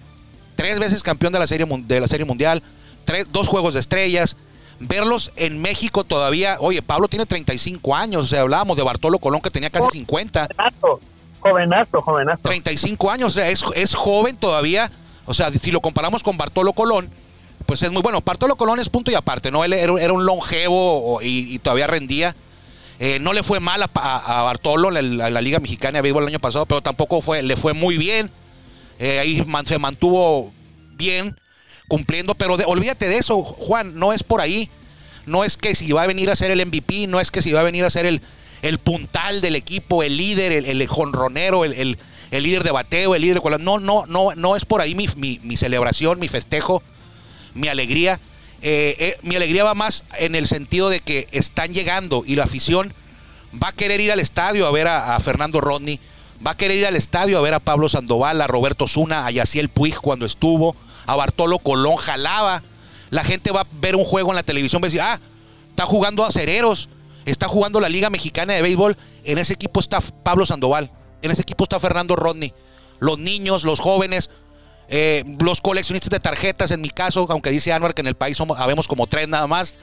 tres 0.55 0.79
veces 0.79 1.03
campeón 1.03 1.33
de 1.33 1.39
la 1.39 1.47
Serie, 1.47 1.67
de 1.69 1.99
la 1.99 2.07
serie 2.07 2.25
Mundial, 2.25 2.63
tres, 3.05 3.27
dos 3.31 3.47
Juegos 3.47 3.75
de 3.75 3.79
Estrellas, 3.79 4.35
verlos 4.79 5.31
en 5.35 5.61
México 5.61 6.03
todavía, 6.03 6.57
oye, 6.59 6.81
Pablo 6.81 7.07
tiene 7.07 7.25
35 7.25 7.95
años, 7.95 8.23
o 8.23 8.27
sea, 8.27 8.41
hablábamos 8.41 8.75
de 8.77 8.83
Bartolo 8.83 9.19
Colón 9.19 9.41
que 9.41 9.49
tenía 9.49 9.69
casi 9.69 9.87
50. 9.91 10.47
Jovenazo, 10.47 10.99
jovenazo, 11.39 12.01
jovenazo. 12.01 12.41
35 12.43 13.11
años, 13.11 13.27
o 13.31 13.35
sea, 13.35 13.49
es, 13.49 13.63
es 13.75 13.95
joven 13.95 14.35
todavía. 14.37 14.91
O 15.25 15.33
sea, 15.33 15.51
si 15.51 15.71
lo 15.71 15.81
comparamos 15.81 16.21
con 16.23 16.37
Bartolo 16.37 16.73
Colón, 16.73 17.09
pues 17.65 17.81
es 17.81 17.91
muy 17.91 18.01
bueno. 18.03 18.21
Bartolo 18.23 18.55
Colón 18.57 18.79
es 18.79 18.89
punto 18.89 19.09
y 19.11 19.15
aparte, 19.15 19.49
¿no? 19.49 19.63
Él 19.63 19.73
era, 19.73 19.93
era 19.99 20.13
un 20.13 20.25
longevo 20.25 21.19
y, 21.21 21.53
y 21.55 21.59
todavía 21.59 21.87
rendía. 21.87 22.35
Eh, 22.99 23.17
no 23.19 23.33
le 23.33 23.41
fue 23.43 23.59
mal 23.59 23.81
a, 23.83 23.89
a- 23.93 24.39
a 24.39 24.43
Bartolo 24.43 24.95
en 24.95 25.17
la, 25.17 25.29
la 25.29 25.41
Liga 25.41 25.59
Mexicana 25.59 25.97
de 25.97 26.01
Béisbol 26.03 26.23
el 26.23 26.29
año 26.29 26.39
pasado, 26.39 26.65
pero 26.65 26.81
tampoco 26.81 27.21
fue, 27.21 27.41
le 27.43 27.55
fue 27.55 27.73
muy 27.73 27.97
bien. 27.97 28.29
Eh, 28.99 29.19
ahí 29.19 29.41
man- 29.45 29.65
se 29.65 29.77
mantuvo 29.79 30.53
bien, 30.95 31.35
cumpliendo. 31.87 32.35
Pero 32.35 32.55
olvídate 32.65 33.07
de 33.07 33.17
eso, 33.17 33.43
Juan, 33.43 33.95
no 33.97 34.13
es 34.13 34.23
por 34.23 34.41
ahí. 34.41 34.69
No 35.25 35.43
es 35.43 35.57
que 35.57 35.73
si 35.75 35.91
va 35.91 36.03
a 36.03 36.07
venir 36.07 36.29
a 36.29 36.35
ser 36.35 36.51
el 36.51 36.63
MVP, 36.65 37.07
no 37.07 37.19
es 37.19 37.31
que 37.31 37.41
si 37.41 37.51
va 37.51 37.61
a 37.61 37.63
venir 37.63 37.83
a 37.83 37.89
ser 37.89 38.05
el, 38.05 38.21
el 38.61 38.77
puntal 38.79 39.41
del 39.41 39.55
equipo, 39.55 40.03
el 40.03 40.17
líder, 40.17 40.51
el, 40.51 40.65
el 40.65 40.87
jonronero, 40.87 41.65
el, 41.65 41.73
el- 41.73 41.97
líder 42.43 42.63
de 42.63 42.71
bateo, 42.71 43.15
el 43.15 43.21
líder 43.21 43.39
de 43.41 43.57
No, 43.59 43.79
no, 43.79 44.05
no, 44.07 44.35
no 44.35 44.55
es 44.57 44.65
por 44.65 44.81
ahí 44.81 44.93
mi, 44.93 45.07
mi- 45.15 45.39
mi 45.43 45.55
celebración, 45.57 46.19
mi 46.19 46.27
festejo, 46.27 46.83
mi 47.53 47.69
alegría. 47.69 48.19
Eh, 48.61 48.95
eh, 48.99 49.17
mi 49.21 49.35
alegría 49.35 49.63
va 49.63 49.73
más 49.73 50.03
en 50.17 50.35
el 50.35 50.47
sentido 50.47 50.89
de 50.89 50.99
que 50.99 51.27
están 51.31 51.73
llegando 51.73 52.23
y 52.25 52.35
la 52.35 52.43
afición 52.43 52.93
va 53.61 53.69
a 53.69 53.73
querer 53.73 54.01
ir 54.01 54.11
al 54.11 54.19
estadio 54.19 54.67
a 54.67 54.71
ver 54.71 54.87
a, 54.87 55.15
a 55.15 55.19
Fernando 55.21 55.61
Rodney, 55.61 55.99
va 56.45 56.51
a 56.51 56.57
querer 56.57 56.77
ir 56.77 56.85
al 56.87 56.95
estadio 56.95 57.37
a 57.37 57.41
ver 57.41 57.53
a 57.53 57.59
Pablo 57.59 57.87
Sandoval, 57.89 58.41
a 58.41 58.47
Roberto 58.47 58.87
Zuna, 58.87 59.25
a 59.25 59.31
Yaciel 59.31 59.69
Puig 59.69 59.95
cuando 59.95 60.25
estuvo, 60.25 60.75
a 61.05 61.15
Bartolo 61.15 61.59
Colón, 61.59 61.95
jalaba. 61.97 62.63
La 63.09 63.23
gente 63.23 63.51
va 63.51 63.61
a 63.61 63.67
ver 63.73 63.95
un 63.95 64.03
juego 64.03 64.31
en 64.31 64.35
la 64.35 64.43
televisión, 64.43 64.81
va 64.81 64.85
a 64.87 64.89
decir, 64.89 65.01
ah, 65.01 65.19
está 65.69 65.85
jugando 65.85 66.25
a 66.25 66.31
Cereros, 66.31 66.89
está 67.25 67.47
jugando 67.47 67.79
la 67.79 67.89
Liga 67.89 68.09
Mexicana 68.09 68.53
de 68.53 68.61
Béisbol, 68.61 68.97
en 69.23 69.37
ese 69.37 69.53
equipo 69.53 69.79
está 69.79 69.99
Pablo 70.01 70.45
Sandoval, 70.45 70.91
en 71.21 71.31
ese 71.31 71.41
equipo 71.43 71.63
está 71.63 71.79
Fernando 71.79 72.15
Rodney. 72.15 72.53
Los 72.99 73.19
niños, 73.19 73.63
los 73.63 73.79
jóvenes, 73.79 74.29
eh, 74.87 75.23
los 75.39 75.61
coleccionistas 75.61 76.09
de 76.09 76.19
tarjetas, 76.19 76.71
en 76.71 76.81
mi 76.81 76.89
caso, 76.89 77.25
aunque 77.29 77.49
dice 77.51 77.73
Anuar 77.73 77.93
que 77.93 78.01
en 78.01 78.07
el 78.07 78.15
país 78.15 78.37
somos, 78.37 78.59
habemos 78.59 78.87
como 78.87 79.07
tres 79.07 79.27
nada 79.27 79.47
más, 79.47 79.73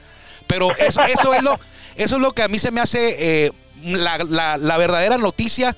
pero 0.47 0.75
eso, 0.77 1.01
es, 1.03 1.43
lo, 1.43 1.59
eso 1.95 2.15
es 2.15 2.21
lo 2.21 2.33
que 2.33 2.43
a 2.43 2.47
mí 2.47 2.59
se 2.59 2.71
me 2.71 2.81
hace 2.81 3.45
eh, 3.45 3.51
la, 3.83 4.17
la- 4.57 4.77
verdadera 4.77 5.17
noticia, 5.17 5.75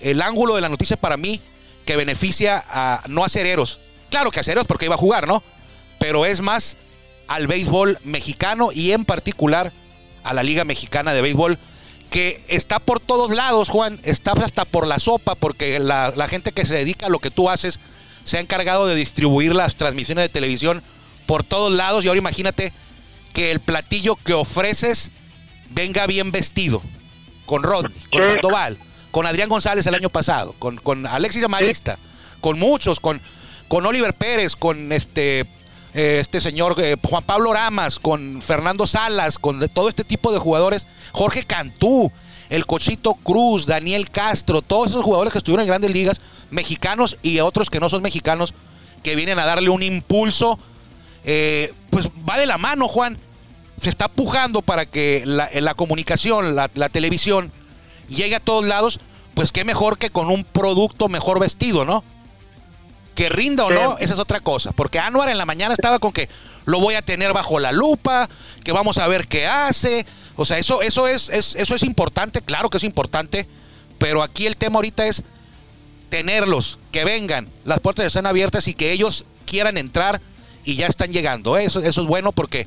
el 0.00 0.22
ángulo 0.22 0.54
de 0.54 0.60
la 0.62 0.68
noticia 0.68 0.96
para 0.96 1.16
mí, 1.16 1.40
que 1.86 1.96
beneficia 1.96 2.64
a 2.68 3.02
no 3.08 3.24
a 3.24 3.28
Cereros. 3.28 3.80
Claro 4.10 4.30
que 4.30 4.40
a 4.40 4.42
Cereros 4.42 4.66
porque 4.66 4.86
iba 4.86 4.94
a 4.94 4.98
jugar, 4.98 5.26
¿no? 5.26 5.42
Pero 5.98 6.26
es 6.26 6.40
más 6.40 6.76
al 7.26 7.46
béisbol 7.46 7.98
mexicano 8.04 8.70
y 8.72 8.92
en 8.92 9.04
particular 9.04 9.72
a 10.24 10.34
la 10.34 10.42
Liga 10.42 10.64
Mexicana 10.64 11.12
de 11.12 11.20
Béisbol, 11.20 11.58
que 12.10 12.42
está 12.48 12.78
por 12.78 13.00
todos 13.00 13.30
lados, 13.30 13.68
Juan, 13.68 14.00
está 14.02 14.32
hasta 14.32 14.64
por 14.64 14.86
la 14.86 14.98
sopa, 14.98 15.34
porque 15.34 15.78
la, 15.78 16.12
la 16.16 16.28
gente 16.28 16.52
que 16.52 16.64
se 16.64 16.74
dedica 16.74 17.06
a 17.06 17.10
lo 17.10 17.18
que 17.18 17.30
tú 17.30 17.50
haces 17.50 17.80
se 18.24 18.38
ha 18.38 18.40
encargado 18.40 18.86
de 18.86 18.94
distribuir 18.94 19.54
las 19.54 19.76
transmisiones 19.76 20.24
de 20.24 20.28
televisión 20.28 20.82
por 21.26 21.44
todos 21.44 21.72
lados 21.72 22.04
y 22.04 22.08
ahora 22.08 22.18
imagínate 22.18 22.72
que 23.34 23.50
el 23.50 23.60
platillo 23.60 24.16
que 24.16 24.34
ofreces 24.34 25.12
venga 25.70 26.06
bien 26.06 26.32
vestido, 26.32 26.82
con 27.46 27.62
Rodney, 27.62 27.98
con. 28.10 28.24
Sandoval, 28.24 28.78
con 29.10 29.26
Adrián 29.26 29.48
González 29.48 29.86
el 29.86 29.94
año 29.94 30.10
pasado, 30.10 30.54
con, 30.58 30.76
con 30.76 31.06
Alexis 31.06 31.44
Amarista, 31.44 31.98
con 32.40 32.58
muchos, 32.58 33.00
con, 33.00 33.20
con 33.68 33.84
Oliver 33.84 34.14
Pérez, 34.14 34.56
con 34.56 34.92
este, 34.92 35.40
eh, 35.94 36.18
este 36.20 36.40
señor 36.40 36.74
eh, 36.78 36.96
Juan 37.02 37.22
Pablo 37.22 37.52
Ramas, 37.52 37.98
con 37.98 38.42
Fernando 38.42 38.86
Salas, 38.86 39.38
con 39.38 39.66
todo 39.68 39.88
este 39.88 40.04
tipo 40.04 40.32
de 40.32 40.38
jugadores, 40.38 40.86
Jorge 41.12 41.44
Cantú, 41.44 42.10
el 42.48 42.66
Cochito 42.66 43.14
Cruz, 43.14 43.66
Daniel 43.66 44.10
Castro, 44.10 44.62
todos 44.62 44.88
esos 44.88 45.04
jugadores 45.04 45.32
que 45.32 45.38
estuvieron 45.38 45.62
en 45.62 45.68
grandes 45.68 45.90
ligas, 45.90 46.20
mexicanos 46.50 47.16
y 47.22 47.40
otros 47.40 47.68
que 47.68 47.78
no 47.78 47.88
son 47.88 48.02
mexicanos, 48.02 48.54
que 49.02 49.14
vienen 49.14 49.38
a 49.38 49.44
darle 49.44 49.68
un 49.68 49.82
impulso, 49.82 50.58
eh, 51.24 51.72
pues 51.90 52.08
va 52.28 52.38
de 52.38 52.46
la 52.46 52.58
mano, 52.58 52.88
Juan. 52.88 53.18
Se 53.80 53.90
está 53.90 54.08
pujando 54.08 54.60
para 54.60 54.86
que 54.86 55.22
la, 55.24 55.48
la 55.54 55.74
comunicación, 55.74 56.56
la, 56.56 56.68
la 56.74 56.88
televisión, 56.88 57.52
llegue 58.08 58.34
a 58.34 58.40
todos 58.40 58.64
lados, 58.64 58.98
pues 59.34 59.52
qué 59.52 59.64
mejor 59.64 59.98
que 59.98 60.10
con 60.10 60.30
un 60.30 60.42
producto 60.42 61.08
mejor 61.08 61.38
vestido, 61.38 61.84
¿no? 61.84 62.02
Que 63.18 63.28
rinda 63.28 63.64
o 63.64 63.70
no, 63.70 63.98
esa 63.98 64.14
es 64.14 64.20
otra 64.20 64.38
cosa. 64.38 64.70
Porque 64.70 65.00
Anuar 65.00 65.28
en 65.28 65.38
la 65.38 65.44
mañana 65.44 65.74
estaba 65.74 65.98
con 65.98 66.12
que 66.12 66.28
lo 66.66 66.78
voy 66.78 66.94
a 66.94 67.02
tener 67.02 67.32
bajo 67.32 67.58
la 67.58 67.72
lupa, 67.72 68.28
que 68.62 68.70
vamos 68.70 68.96
a 68.98 69.08
ver 69.08 69.26
qué 69.26 69.44
hace. 69.46 70.06
O 70.36 70.44
sea, 70.44 70.56
eso, 70.58 70.82
eso, 70.82 71.08
es, 71.08 71.28
es- 71.30 71.56
eso 71.56 71.74
es 71.74 71.82
importante, 71.82 72.42
claro 72.42 72.70
que 72.70 72.76
es 72.76 72.84
importante, 72.84 73.48
pero 73.98 74.22
aquí 74.22 74.46
el 74.46 74.56
tema 74.56 74.76
ahorita 74.76 75.04
es 75.08 75.24
tenerlos, 76.10 76.78
que 76.92 77.04
vengan, 77.04 77.48
las 77.64 77.80
puertas 77.80 78.06
están 78.06 78.24
abiertas 78.26 78.68
y 78.68 78.74
que 78.74 78.92
ellos 78.92 79.24
quieran 79.46 79.76
entrar 79.78 80.20
y 80.64 80.76
ya 80.76 80.86
están 80.86 81.12
llegando. 81.12 81.58
¿eh? 81.58 81.64
Eso, 81.64 81.80
eso 81.80 82.02
es 82.02 82.06
bueno 82.06 82.30
porque 82.30 82.66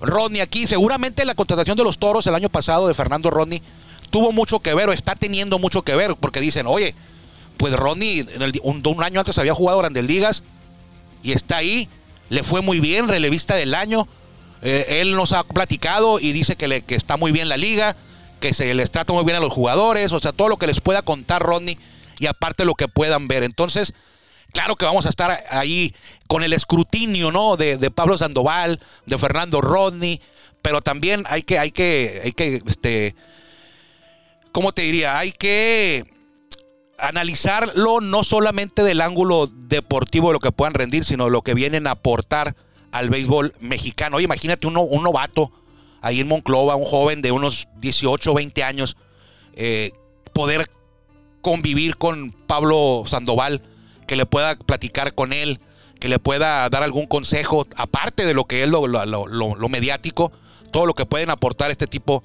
Rodney 0.00 0.40
aquí, 0.40 0.66
seguramente 0.66 1.24
la 1.26 1.34
contratación 1.34 1.76
de 1.76 1.84
los 1.84 1.98
toros 1.98 2.26
el 2.26 2.34
año 2.34 2.48
pasado 2.48 2.88
de 2.88 2.94
Fernando 2.94 3.30
Rodney 3.30 3.62
tuvo 4.10 4.32
mucho 4.32 4.60
que 4.60 4.72
ver 4.74 4.88
o 4.88 4.92
está 4.92 5.14
teniendo 5.14 5.58
mucho 5.58 5.82
que 5.82 5.94
ver 5.94 6.16
porque 6.18 6.40
dicen, 6.40 6.66
oye, 6.66 6.94
pues 7.60 7.74
Rodney 7.74 8.20
en 8.20 8.40
el- 8.40 8.58
un, 8.62 9.02
año 9.02 9.20
antes 9.20 9.36
había 9.36 9.54
jugado 9.54 9.80
grandes 9.80 10.04
ligas 10.04 10.42
y 11.22 11.32
está 11.32 11.58
ahí, 11.58 11.90
le 12.30 12.42
fue 12.42 12.62
muy 12.62 12.80
bien, 12.80 13.06
relevista 13.06 13.54
del 13.54 13.74
año. 13.74 14.08
Eh, 14.62 15.00
él 15.02 15.14
nos 15.14 15.34
ha 15.34 15.42
platicado 15.44 16.18
y 16.20 16.32
dice 16.32 16.56
que, 16.56 16.68
le, 16.68 16.80
que 16.80 16.94
está 16.94 17.18
muy 17.18 17.32
bien 17.32 17.50
la 17.50 17.58
liga, 17.58 17.96
que 18.40 18.54
se 18.54 18.72
les 18.72 18.90
trata 18.90 19.12
muy 19.12 19.24
bien 19.24 19.36
a 19.36 19.40
los 19.40 19.52
jugadores, 19.52 20.10
o 20.12 20.20
sea, 20.20 20.32
todo 20.32 20.48
lo 20.48 20.56
que 20.56 20.66
les 20.66 20.80
pueda 20.80 21.02
contar 21.02 21.42
Rodney 21.42 21.76
y 22.18 22.28
aparte 22.28 22.64
lo 22.64 22.74
que 22.74 22.88
puedan 22.88 23.28
ver. 23.28 23.42
Entonces, 23.42 23.92
claro 24.54 24.76
que 24.76 24.86
vamos 24.86 25.04
a 25.04 25.10
estar 25.10 25.44
ahí 25.50 25.94
con 26.28 26.42
el 26.42 26.54
escrutinio, 26.54 27.30
¿no? 27.30 27.58
De, 27.58 27.76
de 27.76 27.90
Pablo 27.90 28.16
Sandoval, 28.16 28.80
de 29.04 29.18
Fernando 29.18 29.60
Rodney, 29.60 30.18
pero 30.62 30.80
también 30.80 31.24
hay 31.28 31.42
que, 31.42 31.58
hay 31.58 31.72
que, 31.72 32.22
hay 32.24 32.32
que, 32.32 32.62
este, 32.66 33.14
¿cómo 34.50 34.72
te 34.72 34.80
diría? 34.80 35.18
Hay 35.18 35.32
que 35.32 36.19
analizarlo 37.02 38.00
no 38.00 38.22
solamente 38.24 38.82
del 38.82 39.00
ángulo 39.00 39.48
deportivo 39.52 40.28
de 40.28 40.34
lo 40.34 40.40
que 40.40 40.52
puedan 40.52 40.74
rendir, 40.74 41.04
sino 41.04 41.28
lo 41.30 41.42
que 41.42 41.54
vienen 41.54 41.86
a 41.86 41.92
aportar 41.92 42.56
al 42.92 43.08
béisbol 43.10 43.54
mexicano. 43.60 44.16
Oye, 44.16 44.24
imagínate 44.24 44.66
uno, 44.66 44.82
un 44.82 45.02
novato 45.02 45.52
ahí 46.02 46.20
en 46.20 46.28
Monclova, 46.28 46.76
un 46.76 46.84
joven 46.84 47.22
de 47.22 47.32
unos 47.32 47.68
18, 47.78 48.34
20 48.34 48.62
años, 48.64 48.96
eh, 49.54 49.92
poder 50.32 50.70
convivir 51.42 51.96
con 51.96 52.32
Pablo 52.46 53.04
Sandoval, 53.06 53.62
que 54.06 54.16
le 54.16 54.26
pueda 54.26 54.56
platicar 54.56 55.14
con 55.14 55.32
él, 55.32 55.60
que 56.00 56.08
le 56.08 56.18
pueda 56.18 56.68
dar 56.68 56.82
algún 56.82 57.06
consejo, 57.06 57.66
aparte 57.76 58.24
de 58.24 58.34
lo 58.34 58.44
que 58.44 58.62
es 58.62 58.68
lo- 58.68 58.86
lo- 58.88 59.26
lo 59.26 59.68
mediático, 59.68 60.32
todo 60.72 60.86
lo 60.86 60.94
que 60.94 61.06
pueden 61.06 61.30
aportar 61.30 61.70
este 61.70 61.86
tipo 61.86 62.24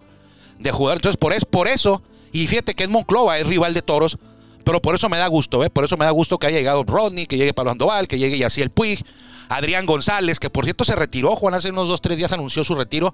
de 0.60 0.72
jugadores. 0.72 1.00
Entonces, 1.00 1.18
por, 1.18 1.34
es, 1.34 1.46
por 1.46 1.68
eso, 1.68 2.02
y 2.32 2.48
fíjate 2.48 2.74
que 2.76 2.84
es 2.84 2.90
Monclova, 2.90 3.38
es 3.38 3.46
rival 3.48 3.74
de 3.74 3.82
toros, 3.82 4.18
pero 4.66 4.82
por 4.82 4.96
eso 4.96 5.08
me 5.08 5.18
da 5.18 5.28
gusto, 5.28 5.64
¿eh? 5.64 5.70
por 5.70 5.86
eso 5.86 5.96
me 5.96 6.06
da 6.06 6.12
gusto 6.12 6.38
que 6.38 6.48
haya 6.48 6.58
llegado 6.58 6.84
Rodney, 6.84 7.28
que 7.28 7.38
llegue 7.38 7.54
Pablo 7.54 7.72
Sandoval, 7.72 8.08
que 8.08 8.18
llegue 8.18 8.38
Yaciel 8.38 8.72
Puig, 8.72 9.06
Adrián 9.48 9.86
González, 9.86 10.40
que 10.40 10.50
por 10.50 10.66
cierto 10.66 10.84
se 10.84 10.96
retiró, 10.96 11.36
Juan 11.36 11.54
hace 11.54 11.70
unos 11.70 11.88
dos, 11.88 12.02
tres 12.02 12.18
días 12.18 12.34
anunció 12.34 12.64
su 12.64 12.76
retiro, 12.76 13.14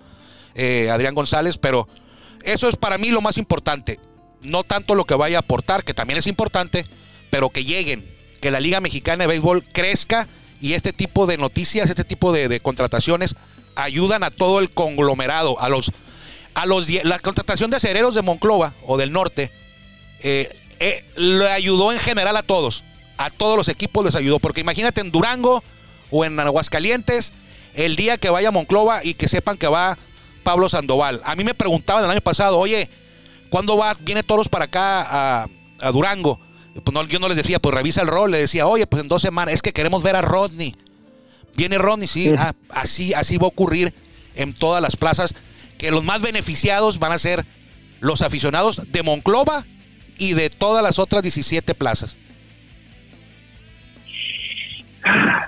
eh, 0.56 0.90
Adrián 0.90 1.14
González, 1.14 1.58
pero 1.58 1.88
eso 2.44 2.68
es 2.68 2.76
para 2.78 2.98
mí 2.98 3.10
lo 3.10 3.22
más 3.22 3.38
importante. 3.38 4.00
No 4.42 4.64
tanto 4.64 4.96
lo 4.96 5.06
que 5.06 5.14
vaya 5.14 5.38
a 5.38 5.42
aportar, 5.42 5.84
que 5.84 5.94
también 5.94 6.18
es 6.18 6.26
importante, 6.26 6.86
pero 7.30 7.50
que 7.50 7.64
lleguen, 7.64 8.10
que 8.42 8.50
la 8.50 8.60
Liga 8.60 8.80
Mexicana 8.80 9.24
de 9.24 9.28
Béisbol 9.28 9.64
crezca 9.66 10.28
y 10.60 10.74
este 10.74 10.94
tipo 10.94 11.28
de 11.28 11.38
noticias, 11.38 11.90
este 11.90 12.04
tipo 12.04 12.32
de, 12.32 12.60
contrataciones 12.60 13.36
ayudan 13.76 14.24
a 14.24 14.32
todo 14.32 14.60
el 14.60 14.72
conglomerado, 14.72 15.60
a 15.60 15.70
los, 15.70 15.92
a 16.54 16.66
los 16.66 16.90
la 17.04 17.20
contratación 17.20 17.70
de 17.70 17.78
acereros 17.78 18.16
de 18.16 18.22
Monclova 18.22 18.74
o 18.86 18.98
del 18.98 19.12
norte, 19.12 19.52
eh, 20.22 20.56
eh, 20.82 21.06
le 21.16 21.48
ayudó 21.52 21.92
en 21.92 22.00
general 22.00 22.36
a 22.36 22.42
todos, 22.42 22.84
a 23.18 23.30
todos 23.30 23.56
los 23.56 23.68
equipos 23.68 24.04
les 24.04 24.16
ayudó, 24.16 24.40
porque 24.40 24.62
imagínate 24.62 25.00
en 25.00 25.12
Durango 25.12 25.64
o 26.10 26.26
en 26.26 26.40
Aguascalientes, 26.40 27.34
el 27.76 27.96
día 27.96 28.18
que 28.18 28.32
vaya 28.32 28.48
a 28.48 28.52
Monclova 28.52 29.02
y 29.04 29.14
que 29.14 29.28
sepan 29.28 29.60
que 29.60 29.68
va 29.68 30.00
Pablo 30.42 30.70
Sandoval. 30.70 31.22
A 31.24 31.36
mí 31.36 31.44
me 31.44 31.54
preguntaban 31.54 32.04
el 32.04 32.10
año 32.10 32.22
pasado, 32.22 32.58
oye, 32.58 32.90
¿cuándo 33.52 33.78
va, 33.78 33.94
viene 33.94 34.24
Toros 34.24 34.50
para 34.50 34.66
acá 34.66 35.04
a, 35.04 35.48
a 35.80 35.92
Durango? 35.92 36.40
Pues 36.84 36.94
no, 36.96 37.04
yo 37.04 37.20
no 37.20 37.28
les 37.28 37.38
decía, 37.38 37.60
pues 37.60 37.76
revisa 37.76 38.02
el 38.02 38.08
rol, 38.08 38.32
le 38.32 38.40
decía, 38.40 38.66
oye, 38.66 38.88
pues 38.88 39.04
en 39.04 39.08
dos 39.08 39.22
semanas, 39.22 39.54
es 39.54 39.62
que 39.62 39.74
queremos 39.74 40.02
ver 40.02 40.16
a 40.16 40.24
Rodney. 40.24 40.76
Viene 41.56 41.78
Rodney, 41.78 42.08
sí, 42.08 42.34
ah, 42.36 42.56
así, 42.70 43.14
así 43.14 43.38
va 43.38 43.46
a 43.46 43.50
ocurrir 43.50 43.94
en 44.34 44.52
todas 44.52 44.82
las 44.82 44.96
plazas, 44.96 45.36
que 45.78 45.92
los 45.92 46.04
más 46.04 46.22
beneficiados 46.22 46.98
van 46.98 47.12
a 47.12 47.20
ser 47.20 47.46
los 48.00 48.24
aficionados 48.24 48.82
de 48.92 49.04
Monclova 49.04 49.64
y 50.22 50.36
de 50.36 50.52
todas 50.52 50.84
las 50.84 51.00
otras 51.00 51.24
17 51.24 51.74
plazas. 51.74 52.16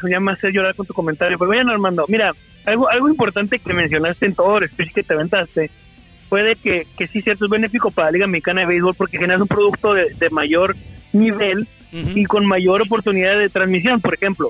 ya 0.10 0.20
me 0.20 0.32
hace 0.32 0.52
llorar 0.52 0.74
con 0.74 0.88
tu 0.88 0.96
comentario. 0.96 1.38
Pero 1.38 1.50
vayan, 1.50 1.70
Armando, 1.70 2.06
mira, 2.08 2.34
algo, 2.66 2.90
algo 2.90 3.08
importante 3.08 3.60
que 3.60 3.72
mencionaste 3.72 4.26
en 4.26 4.34
todo 4.34 4.58
el 4.58 4.68
speech 4.68 4.92
que 4.92 5.04
te 5.04 5.14
aventaste 5.14 5.70
fue 6.28 6.42
de 6.42 6.56
que, 6.56 6.88
que 6.98 7.08
sí, 7.08 7.22
cierto, 7.22 7.46
es 7.46 7.52
benéfico 7.52 7.92
para 7.92 8.08
la 8.08 8.14
Liga 8.14 8.26
Mexicana 8.26 8.62
de 8.62 8.68
Béisbol 8.68 8.96
porque 8.96 9.20
generas 9.20 9.42
un 9.42 9.48
producto 9.48 9.94
de, 9.94 10.12
de 10.16 10.30
mayor 10.32 10.76
nivel 11.12 11.68
y 11.92 12.26
con 12.26 12.44
mayor 12.48 12.82
oportunidad 12.82 13.38
de 13.38 13.50
transmisión. 13.50 14.02
Por 14.02 14.16
ejemplo, 14.16 14.50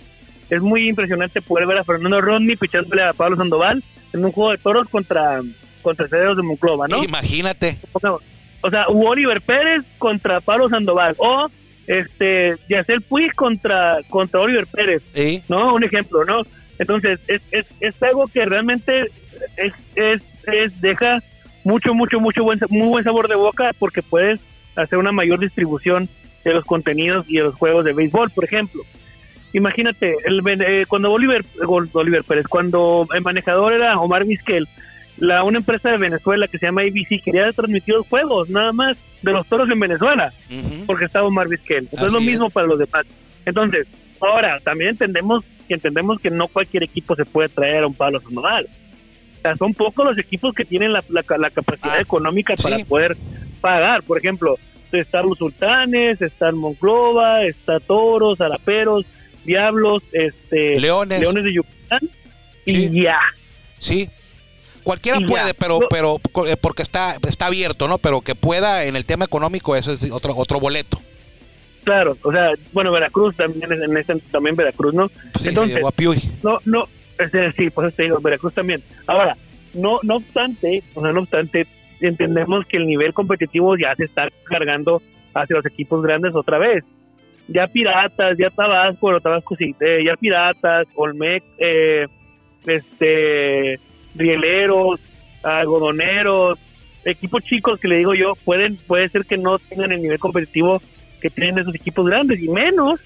es 0.49 0.61
muy 0.61 0.87
impresionante 0.87 1.41
poder 1.41 1.67
ver 1.67 1.79
a 1.79 1.83
Fernando 1.83 2.21
Rodney 2.21 2.55
pichándole 2.55 3.03
a 3.03 3.11
Pablo 3.11 3.35
Sandoval 3.35 3.83
en 4.13 4.23
un 4.23 4.31
juego 4.31 4.51
de 4.51 4.57
toros 4.57 4.87
contra, 4.87 5.41
contra 5.81 6.07
Cederos 6.07 6.37
de 6.37 6.43
Monclova, 6.43 6.87
¿no? 6.87 7.03
Imagínate. 7.03 7.77
Sea, 7.99 8.11
o 8.63 8.69
sea, 8.71 8.85
hubo 8.89 9.09
Oliver 9.09 9.39
Pérez 9.41 9.83
contra 9.99 10.41
Pablo 10.41 10.67
Sandoval 10.69 11.15
o 11.19 11.45
este 11.85 12.55
Yacel 12.69 13.01
Puig 13.01 13.33
contra 13.35 13.97
contra 14.09 14.39
Oliver 14.41 14.65
Pérez, 14.67 15.03
Sí. 15.13 15.43
¿no? 15.49 15.75
Un 15.75 15.83
ejemplo, 15.83 16.23
¿no? 16.25 16.41
Entonces, 16.79 17.19
es, 17.27 17.41
es, 17.51 17.65
es 17.79 18.01
algo 18.01 18.27
que 18.27 18.45
realmente 18.45 19.07
es, 19.57 19.73
es, 19.95 20.21
es- 20.47 20.81
deja 20.81 21.21
mucho, 21.63 21.93
mucho, 21.93 22.19
mucho 22.19 22.43
buen, 22.43 22.59
muy 22.69 22.87
buen 22.87 23.03
sabor 23.03 23.27
de 23.27 23.35
boca 23.35 23.71
porque 23.77 24.01
puedes 24.01 24.39
hacer 24.75 24.97
una 24.97 25.11
mayor 25.11 25.39
distribución 25.39 26.09
de 26.43 26.53
los 26.53 26.65
contenidos 26.65 27.25
y 27.29 27.35
de 27.37 27.43
los 27.43 27.55
juegos 27.55 27.85
de 27.85 27.93
béisbol, 27.93 28.31
por 28.31 28.43
ejemplo. 28.43 28.81
Imagínate, 29.53 30.15
el, 30.25 30.41
eh, 30.61 30.85
cuando 30.87 31.11
Oliver, 31.11 31.45
Oliver 31.93 32.23
Pérez, 32.23 32.47
cuando 32.47 33.07
el 33.13 33.21
manejador 33.21 33.73
era 33.73 33.99
Omar 33.99 34.25
Vizquel, 34.25 34.67
la 35.17 35.43
una 35.43 35.59
empresa 35.59 35.91
de 35.91 35.97
Venezuela 35.97 36.47
que 36.47 36.57
se 36.57 36.65
llama 36.65 36.81
ABC 36.81 37.21
quería 37.23 37.51
transmitir 37.53 37.95
los 37.95 38.07
juegos, 38.07 38.49
nada 38.49 38.71
más, 38.73 38.97
de 39.21 39.31
los 39.31 39.47
toros 39.47 39.69
en 39.69 39.79
Venezuela, 39.79 40.33
porque 40.85 41.05
estaba 41.05 41.27
Omar 41.27 41.47
Vizquel. 41.47 41.79
Entonces 41.85 42.07
es 42.07 42.13
lo 42.13 42.19
es. 42.19 42.25
mismo 42.25 42.49
para 42.49 42.67
los 42.67 42.79
demás. 42.79 43.05
Entonces, 43.45 43.87
ahora, 44.19 44.59
también 44.59 44.91
entendemos 44.91 45.43
que 45.67 45.75
entendemos 45.75 46.19
que 46.19 46.29
no 46.29 46.47
cualquier 46.47 46.83
equipo 46.83 47.15
se 47.15 47.23
puede 47.25 47.49
traer 47.49 47.83
a 47.83 47.87
un 47.87 47.93
Pablo 47.93 48.19
Sandoval. 48.19 48.67
O 49.37 49.41
sea, 49.41 49.55
son 49.55 49.73
pocos 49.73 50.05
los 50.05 50.17
equipos 50.17 50.53
que 50.53 50.65
tienen 50.65 50.91
la, 50.93 51.03
la- 51.09 51.23
la 51.37 51.49
capacidad 51.49 51.95
Ah, 51.97 52.01
económica 52.01 52.55
para 52.55 52.77
poder 52.85 53.15
pagar. 53.61 54.03
Por 54.03 54.17
ejemplo, 54.17 54.57
están 54.91 55.27
los 55.27 55.37
sultanes, 55.37 56.21
están 56.21 56.55
Monclova, 56.57 57.43
está 57.45 57.79
Toros, 57.79 58.39
Araperos, 58.41 59.05
Diablos, 59.45 60.03
este, 60.11 60.79
Leones. 60.79 61.19
Leones 61.21 61.43
de 61.45 61.53
Yucatán 61.53 62.01
y 62.65 63.03
ya. 63.03 63.19
Sí. 63.79 64.09
Cualquiera 64.83 65.19
ya. 65.19 65.27
puede, 65.27 65.53
pero, 65.53 65.79
pero 65.89 66.19
eh, 66.45 66.57
porque 66.59 66.83
está, 66.83 67.17
está 67.27 67.47
abierto, 67.47 67.87
¿no? 67.87 67.97
Pero 67.97 68.21
que 68.21 68.35
pueda 68.35 68.85
en 68.85 68.95
el 68.95 69.05
tema 69.05 69.25
económico, 69.25 69.75
eso 69.75 69.93
es 69.93 70.11
otro, 70.11 70.35
otro 70.35 70.59
boleto. 70.59 70.99
Claro, 71.83 72.17
o 72.21 72.31
sea, 72.31 72.51
bueno, 72.71 72.91
Veracruz 72.91 73.35
también 73.35 73.71
es 73.71 73.81
en 73.81 73.97
ese, 73.97 74.15
también 74.31 74.55
Veracruz, 74.55 74.93
¿no? 74.93 75.09
Sí, 75.37 75.49
Entonces, 75.49 75.75
sí, 75.75 75.81
Guapiuy. 75.81 76.17
no, 76.41 76.59
no, 76.65 76.87
sí, 77.55 77.69
pues 77.69 77.95
te 77.95 78.03
digo, 78.03 78.19
Veracruz 78.21 78.53
también. 78.53 78.81
Ahora, 79.05 79.35
no, 79.73 79.99
no 80.03 80.15
obstante, 80.15 80.83
o 80.93 81.01
sea, 81.01 81.11
no 81.11 81.21
obstante, 81.21 81.67
entendemos 81.99 82.65
que 82.65 82.77
el 82.77 82.87
nivel 82.87 83.13
competitivo 83.13 83.77
ya 83.77 83.95
se 83.95 84.05
está 84.05 84.29
cargando 84.45 85.01
hacia 85.33 85.55
los 85.57 85.65
equipos 85.65 86.03
grandes 86.03 86.35
otra 86.35 86.57
vez. 86.57 86.83
Ya 87.47 87.67
Piratas, 87.67 88.37
ya 88.37 88.49
Tabasco, 88.49 88.99
bueno, 89.01 89.19
Tabasco 89.19 89.55
sí, 89.57 89.75
eh, 89.81 90.03
ya 90.05 90.15
Piratas, 90.15 90.87
Olmec, 90.95 91.43
eh, 91.57 92.07
este, 92.65 93.79
Rieleros, 94.15 94.99
Algodoneros, 95.43 96.59
equipos 97.05 97.43
chicos 97.43 97.79
que 97.79 97.87
le 97.87 97.97
digo 97.97 98.13
yo, 98.13 98.33
pueden, 98.45 98.75
puede 98.75 99.09
ser 99.09 99.25
que 99.25 99.37
no 99.37 99.59
tengan 99.59 99.91
el 99.91 100.01
nivel 100.01 100.19
competitivo 100.19 100.81
que 101.21 101.29
tienen 101.29 101.59
esos 101.59 101.75
equipos 101.75 102.05
grandes 102.05 102.41
y 102.41 102.49
menos 102.49 102.99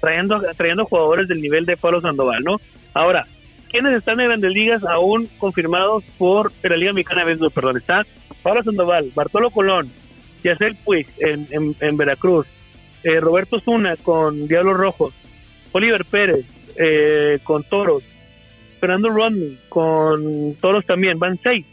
trayendo, 0.00 0.42
trayendo 0.56 0.84
jugadores 0.84 1.28
del 1.28 1.40
nivel 1.40 1.66
de 1.66 1.76
Pablo 1.76 2.00
Sandoval, 2.00 2.42
¿no? 2.42 2.60
Ahora, 2.94 3.26
¿quiénes 3.68 3.92
están 3.92 4.20
en 4.20 4.26
grandes 4.28 4.52
ligas 4.52 4.82
aún 4.84 5.28
confirmados 5.38 6.04
por 6.18 6.52
la 6.62 6.76
Liga 6.76 6.92
Mexicana 6.92 7.20
de 7.20 7.26
Béisbol? 7.26 7.50
Perdón, 7.50 7.76
está 7.76 8.06
Pablo 8.42 8.62
Sandoval, 8.62 9.10
Bartolo 9.14 9.50
Colón, 9.50 9.90
Yacel 10.42 10.74
Puig 10.76 11.06
en, 11.18 11.46
en, 11.50 11.76
en 11.80 11.96
Veracruz, 11.96 12.46
eh, 13.04 13.20
Roberto 13.20 13.60
Zuna 13.60 13.96
con 13.96 14.48
Diablos 14.48 14.76
Rojos, 14.76 15.14
Oliver 15.72 16.04
Pérez 16.04 16.46
eh, 16.76 17.38
con 17.44 17.62
Toros, 17.62 18.02
Fernando 18.80 19.10
Rodney 19.10 19.58
con 19.68 20.54
Toros 20.60 20.84
también, 20.86 21.18
van 21.18 21.38
seis. 21.42 21.64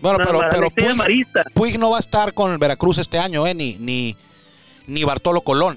Bueno, 0.00 0.18
pero, 0.24 0.40
pero 0.50 0.70
Puig, 0.70 0.94
Marista. 0.96 1.42
Puig 1.52 1.78
no 1.78 1.90
va 1.90 1.96
a 1.98 2.00
estar 2.00 2.32
con 2.32 2.52
el 2.52 2.58
Veracruz 2.58 2.98
este 2.98 3.18
año, 3.18 3.46
¿eh? 3.46 3.54
Ni, 3.54 3.74
ni, 3.78 4.16
ni 4.86 5.04
Bartolo 5.04 5.40
Colón. 5.42 5.76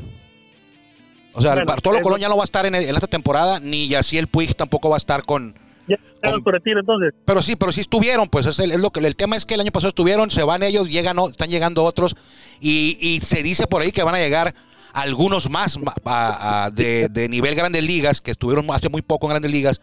O 1.34 1.42
sea, 1.42 1.52
Bueno, 1.54 1.66
Bartolo 1.68 2.00
Colón 2.02 2.20
ya 2.22 2.30
no 2.30 2.38
va 2.38 2.44
a 2.44 2.46
estar 2.46 2.66
en, 2.66 2.76
en 2.76 2.96
esta 2.96 3.08
temporada, 3.08 3.60
ni 3.60 3.88
Yaciel 3.90 4.28
Puig 4.28 4.56
tampoco 4.56 4.90
va 4.90 4.96
a 4.96 4.98
estar 4.98 5.24
con... 5.24 5.54
Ya 5.88 5.98
Con- 6.32 6.42
por 6.44 6.54
retiro 6.54 6.80
entonces. 6.80 7.14
Pero 7.26 7.42
sí, 7.42 7.56
pero 7.56 7.72
sí 7.72 7.82
estuvieron, 7.82 8.28
pues 8.30 8.46
es, 8.48 8.58
el, 8.60 8.72
es 8.72 8.80
lo 8.80 8.90
que 8.90 9.02
el 9.02 9.16
tema 9.16 9.36
es 9.36 9.46
que 9.46 9.54
el 9.56 9.60
año 9.62 9.72
pasado 9.72 9.90
estuvieron, 9.90 10.32
se 10.32 10.42
van 10.44 10.64
ellos, 10.64 10.90
llegan, 10.90 11.18
están 11.30 11.50
llegando 11.50 11.84
otros 11.84 12.16
y, 12.62 12.98
y 13.02 13.20
se 13.20 13.44
dice 13.44 13.68
por 13.68 13.82
ahí 13.82 13.92
que 13.92 14.02
van 14.02 14.16
a 14.16 14.20
llegar 14.20 14.56
algunos 14.94 15.50
más 15.50 15.78
ma- 15.78 15.94
a- 16.06 16.64
a- 16.66 16.72
de, 16.72 17.10
de 17.10 17.28
nivel 17.30 17.54
Grandes 17.54 17.84
Ligas 17.84 18.22
que 18.22 18.32
estuvieron 18.32 18.66
hace 18.72 18.88
muy 18.90 19.02
poco 19.04 19.28
en 19.28 19.32
Grandes 19.32 19.52
Ligas 19.52 19.82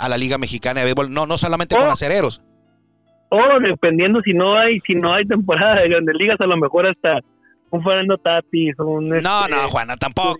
a 0.00 0.08
la 0.08 0.16
Liga 0.18 0.38
Mexicana 0.38 0.80
de 0.80 0.84
Béisbol, 0.86 1.12
no 1.12 1.26
no 1.26 1.38
solamente 1.38 1.76
con 1.76 1.86
Oh. 1.88 1.92
acereros. 1.92 2.40
O 3.30 3.38
dependiendo 3.60 4.20
si 4.22 4.32
no 4.32 4.56
hay, 4.58 4.80
si 4.86 4.94
no 4.94 5.14
hay 5.14 5.24
temporada 5.24 5.82
de 5.82 5.88
grandes 5.88 6.16
ligas, 6.18 6.40
a 6.40 6.46
lo 6.46 6.56
mejor 6.56 6.86
hasta 6.88 7.20
un 7.70 7.84
Fernando 7.84 8.18
Tatis, 8.18 8.74
un 8.78 9.08
No, 9.08 9.16
este, 9.16 9.50
no, 9.54 9.68
Juana, 9.68 9.96
tampoco. 9.96 10.36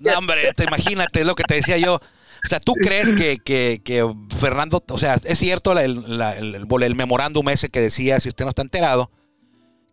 No, 0.00 0.18
hombre, 0.18 0.52
te 0.54 0.64
imagínate, 0.64 1.24
lo 1.24 1.34
que 1.34 1.44
te 1.44 1.54
decía 1.54 1.78
yo. 1.78 1.94
O 1.94 2.48
sea, 2.48 2.60
¿tú 2.60 2.74
crees 2.74 3.14
que, 3.14 3.38
que, 3.38 3.80
que 3.82 4.06
Fernando, 4.38 4.82
o 4.90 4.98
sea, 4.98 5.14
es 5.14 5.38
cierto 5.38 5.72
la- 5.74 5.84
el- 5.84 6.04
el- 6.38 6.82
el 6.82 6.94
memorándum 6.94 7.48
ese 7.48 7.70
que 7.70 7.80
decía, 7.80 8.20
si 8.20 8.28
usted 8.28 8.44
no 8.44 8.50
está 8.50 8.62
enterado, 8.62 9.10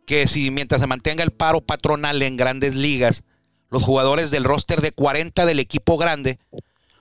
que 0.06 0.28
si 0.28 0.52
mientras 0.52 0.82
se 0.82 0.88
mantenga 0.88 1.24
el 1.24 1.32
paro 1.32 1.62
patronal 1.62 2.22
en 2.22 2.38
grandes 2.38 2.76
ligas, 2.76 3.24
los 3.72 3.82
jugadores 3.82 4.30
del 4.30 4.44
roster 4.44 4.82
de 4.82 4.92
40 4.92 5.46
del 5.46 5.60
equipo 5.60 5.98
grande 5.98 6.38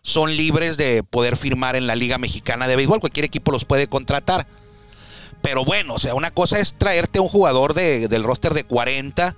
son 0.07 0.37
libres 0.37 0.77
de 0.77 1.03
poder 1.03 1.35
firmar 1.35 1.77
en 1.77 1.87
la 1.87 1.97
Liga 1.97 2.19
Mexicana 2.19 2.69
de 2.69 2.77
Béisbol. 2.77 3.01
Cualquier 3.01 3.25
equipo 3.25 3.51
los 3.53 3.65
puede 3.65 3.87
contratar. 3.87 4.47
Pero 5.41 5.65
bueno, 5.65 5.95
o 5.95 5.99
sea, 5.99 6.15
una 6.15 6.31
cosa 6.31 6.59
es 6.59 6.75
traerte 6.75 7.21
un 7.21 7.29
jugador 7.29 7.73
de- 7.73 8.07
del 8.09 8.23
roster 8.23 8.53
de 8.53 8.65
40, 8.65 9.35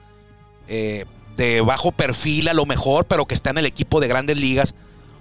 eh, 0.67 1.05
de 1.37 1.61
bajo 1.61 1.93
perfil 1.93 2.49
a 2.49 2.53
lo 2.55 2.67
mejor, 2.67 3.05
pero 3.05 3.27
que 3.27 3.37
está 3.37 3.51
en 3.51 3.59
el 3.59 3.67
equipo 3.67 4.01
de 4.01 4.09
grandes 4.09 4.37
ligas. 4.39 4.75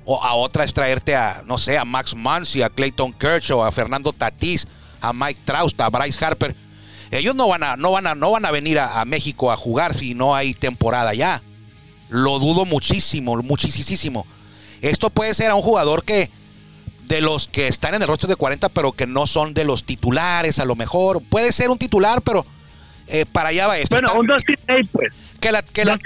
O 0.03 0.23
a 0.23 0.33
otra 0.33 0.63
es 0.63 0.73
traerte 0.73 1.15
a, 1.15 1.43
no 1.45 1.59
sé, 1.59 1.77
a 1.77 1.85
Max 1.85 2.15
Muncy, 2.15 2.63
a 2.63 2.69
Clayton 2.71 3.13
Kershaw, 3.13 3.63
a 3.63 3.71
Fernando 3.71 4.13
Tatís, 4.13 4.67
a 4.99 5.13
Mike 5.13 5.41
Trout, 5.45 5.79
a 5.79 5.89
Bryce 5.89 6.23
Harper. 6.25 6.55
Ellos 7.11 7.35
no 7.35 7.47
van 7.47 7.61
a, 7.61 7.77
no 7.77 7.91
van 7.91 8.07
a, 8.07 8.15
no 8.15 8.31
van 8.31 8.45
a 8.45 8.51
venir 8.51 8.79
a, 8.79 8.99
a 8.99 9.05
México 9.05 9.51
a 9.51 9.55
jugar 9.57 9.93
si 9.93 10.15
no 10.15 10.35
hay 10.35 10.55
temporada 10.55 11.13
ya. 11.13 11.43
Lo 12.09 12.39
dudo 12.39 12.65
muchísimo, 12.65 13.35
muchísimo. 13.43 14.25
Esto 14.81 15.09
puede 15.09 15.33
ser 15.33 15.49
a 15.51 15.55
un 15.55 15.61
jugador 15.61 16.03
que 16.03 16.29
de 17.07 17.21
los 17.21 17.47
que 17.47 17.67
están 17.67 17.93
en 17.93 18.01
el 18.01 18.07
roster 18.07 18.29
de 18.29 18.35
40, 18.35 18.69
pero 18.69 18.91
que 18.91 19.05
no 19.07 19.27
son 19.27 19.53
de 19.53 19.63
los 19.63 19.83
titulares, 19.83 20.59
a 20.59 20.65
lo 20.65 20.75
mejor. 20.75 21.21
Puede 21.21 21.51
ser 21.51 21.69
un 21.69 21.77
titular, 21.77 22.21
pero 22.21 22.45
eh, 23.07 23.25
para 23.31 23.49
allá 23.49 23.67
va 23.67 23.77
esto. 23.77 23.95
Bueno, 23.95 24.07
Está- 24.09 24.19
un 24.19 24.27
Dustin 24.27 24.55
May, 24.67 24.83
pues. 24.85 25.13
que 25.39 25.51
la, 25.51 25.61
que 25.61 25.85
la, 25.85 25.99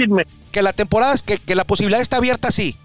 que 0.52 0.62
la 0.62 0.74
temporada, 0.74 1.16
que, 1.26 1.38
que 1.38 1.56
la 1.56 1.64
posibilidad 1.64 2.02
está 2.02 2.18
abierta, 2.18 2.52
sí. 2.52 2.76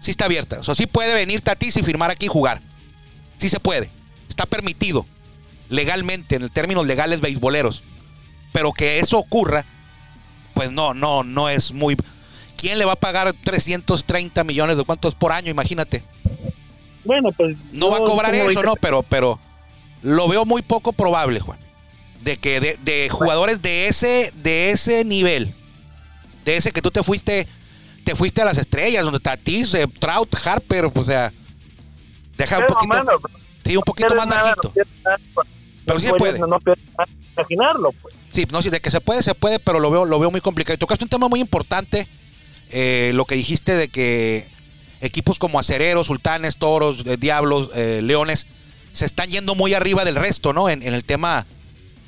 Sí 0.00 0.10
está 0.10 0.26
abierta. 0.26 0.58
O 0.60 0.62
sea, 0.62 0.74
sí 0.74 0.86
puede 0.86 1.14
venir 1.14 1.40
Tatis 1.40 1.76
y 1.78 1.82
firmar 1.82 2.10
aquí 2.10 2.26
y 2.26 2.28
jugar. 2.28 2.60
Sí 3.38 3.48
se 3.48 3.58
puede. 3.60 3.88
Está 4.28 4.44
permitido. 4.44 5.06
Legalmente, 5.70 6.36
en 6.36 6.46
términos 6.50 6.86
legales 6.86 7.22
beisboleros. 7.22 7.82
Pero 8.52 8.72
que 8.72 8.98
eso 9.00 9.16
ocurra, 9.18 9.64
pues 10.52 10.70
no, 10.70 10.92
no, 10.92 11.24
no 11.24 11.48
es 11.48 11.72
muy. 11.72 11.96
¿Quién 12.56 12.78
le 12.78 12.84
va 12.84 12.92
a 12.92 12.96
pagar 12.96 13.34
330 13.44 14.44
millones 14.44 14.76
de 14.76 14.84
cuántos 14.84 15.14
por 15.14 15.32
año? 15.32 15.50
Imagínate. 15.50 16.02
Bueno, 17.04 17.30
pues. 17.32 17.56
No 17.72 17.90
va 17.90 17.98
a 17.98 18.00
cobrar 18.00 18.34
eso, 18.34 18.62
¿no? 18.62 18.76
Pero, 18.76 19.02
pero 19.02 19.38
lo 20.02 20.28
veo 20.28 20.44
muy 20.44 20.62
poco 20.62 20.92
probable, 20.92 21.40
Juan. 21.40 21.58
De 22.22 22.38
que 22.38 22.60
de, 22.60 22.78
de 22.82 23.08
jugadores 23.10 23.60
de 23.60 23.86
ese, 23.88 24.32
de 24.36 24.70
ese 24.70 25.04
nivel, 25.04 25.52
de 26.44 26.56
ese 26.56 26.72
que 26.72 26.80
tú 26.80 26.90
te 26.90 27.02
fuiste, 27.02 27.46
te 28.04 28.14
fuiste 28.14 28.40
a 28.40 28.46
las 28.46 28.56
estrellas, 28.56 29.04
donde 29.04 29.20
Tatis, 29.20 29.74
eh, 29.74 29.86
Trout, 29.98 30.34
Harper, 30.46 30.90
o 30.94 31.04
sea, 31.04 31.32
deja 32.38 32.58
un 32.58 32.66
poquito, 32.66 32.94
mano, 32.94 33.12
sí, 33.64 33.76
un 33.76 33.82
poquito 33.82 34.14
más 34.14 34.26
nada, 34.26 34.54
bajito. 34.54 34.68
no 34.68 34.72
pierdes 34.72 35.02
nada, 35.04 35.18
pues. 35.34 35.48
Pero 35.84 36.00
sí 36.00 36.06
se 36.06 36.14
puede. 36.14 36.38
No 36.38 36.46
nada, 36.46 36.58
imaginarlo, 37.36 37.92
pues. 37.92 38.14
Sí, 38.32 38.46
no, 38.50 38.62
sí, 38.62 38.70
de 38.70 38.80
que 38.80 38.90
se 38.90 39.00
puede, 39.00 39.22
se 39.22 39.34
puede, 39.34 39.58
pero 39.58 39.78
lo 39.80 39.90
veo, 39.90 40.04
lo 40.04 40.18
veo 40.18 40.30
muy 40.30 40.40
complicado. 40.40 40.74
Y 40.74 40.78
tocaste 40.78 41.04
un 41.04 41.10
tema 41.10 41.28
muy 41.28 41.40
importante, 41.40 42.08
eh, 42.76 43.12
lo 43.14 43.24
que 43.24 43.36
dijiste 43.36 43.74
de 43.76 43.86
que 43.88 44.46
equipos 45.00 45.38
como 45.38 45.60
Acereros, 45.60 46.08
Sultanes, 46.08 46.56
Toros, 46.56 47.04
eh, 47.06 47.16
Diablos, 47.16 47.70
eh, 47.74 48.00
Leones, 48.02 48.46
se 48.92 49.04
están 49.06 49.30
yendo 49.30 49.54
muy 49.54 49.74
arriba 49.74 50.04
del 50.04 50.16
resto, 50.16 50.52
¿no? 50.52 50.68
En, 50.68 50.82
en 50.82 50.92
el 50.92 51.04
tema, 51.04 51.46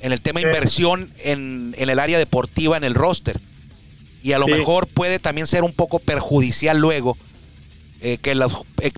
en 0.01 0.11
el 0.11 0.19
tema 0.19 0.41
Sí. 0.41 0.45
inversión 0.45 1.09
en, 1.23 1.73
en 1.77 1.89
el 1.89 1.99
área 1.99 2.17
deportiva, 2.17 2.75
en 2.75 2.83
el 2.83 2.95
roster. 2.95 3.39
Y 4.23 4.33
a 4.33 4.39
lo 4.39 4.45
Sí. 4.45 4.51
mejor 4.51 4.87
puede 4.87 5.19
también 5.19 5.47
ser 5.47 5.63
un 5.63 5.71
poco 5.73 5.99
perjudicial 5.99 6.77
luego 6.77 7.17
eh, 8.01 8.17
que 8.21 8.35
las 8.35 8.51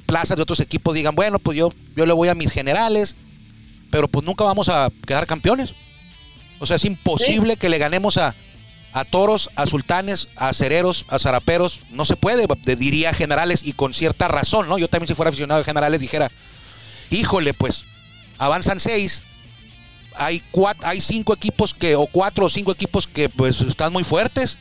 plazas 0.07 0.37
de 0.37 0.43
otros 0.43 0.59
equipos 0.59 0.93
digan, 0.95 1.15
bueno, 1.15 1.37
pues 1.39 1.57
yo, 1.57 1.71
yo 1.95 2.05
le 2.05 2.13
voy 2.13 2.27
a 2.29 2.35
mis 2.35 2.51
generales, 2.51 3.15
pero 3.91 4.07
pues 4.07 4.25
nunca 4.25 4.43
vamos 4.43 4.69
a 4.69 4.89
quedar 5.07 5.25
campeones. 5.27 5.73
O 6.59 6.65
sea, 6.65 6.75
es 6.77 6.83
imposible 6.85 7.55
que 7.57 7.69
le 7.69 7.77
ganemos 7.77 8.17
a, 8.17 8.35
a 8.93 9.05
toros, 9.05 9.49
a 9.55 9.65
sultanes, 9.65 10.27
a 10.35 10.49
acereros, 10.49 11.05
a 11.09 11.19
zaraperos. 11.19 11.81
No 11.91 12.05
se 12.05 12.15
puede, 12.15 12.45
de- 12.63 12.75
diría 12.75 13.13
generales 13.13 13.61
y 13.63 13.73
con 13.73 13.93
cierta 13.93 14.27
razón, 14.27 14.67
¿no? 14.67 14.77
Yo 14.77 14.87
también 14.87 15.07
si 15.07 15.13
fuera 15.15 15.29
aficionado 15.29 15.59
de 15.59 15.65
generales 15.65 16.01
dijera, 16.01 16.31
híjole, 17.09 17.53
pues 17.53 17.83
avanzan 18.37 18.79
seis. 18.79 19.23
Hay, 20.15 20.41
cuatro, 20.51 20.87
hay 20.87 20.99
cinco 21.01 21.33
equipos 21.33 21.73
que, 21.73 21.95
o 21.95 22.05
cuatro 22.07 22.45
o 22.45 22.49
cinco 22.49 22.71
equipos 22.71 23.07
que 23.07 23.29
pues 23.29 23.61
están 23.61 23.93
muy 23.93 24.03
fuertes. 24.03 24.57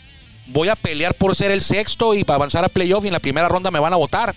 Voy 0.47 0.69
a 0.69 0.77
pelear 0.77 1.15
por 1.15 1.35
ser 1.35 1.51
el 1.51 1.63
sexto 1.63 2.15
y 2.15 2.25
para 2.25 2.37
avanzar 2.37 2.65
a 2.65 2.69
playoff 2.69 3.05
y 3.05 3.09
en 3.09 3.13
la 3.13 3.19
primera 3.21 3.49
ronda 3.49 3.71
me 3.71 3.79
van 3.81 3.93
a 3.93 3.97
votar. 3.97 4.35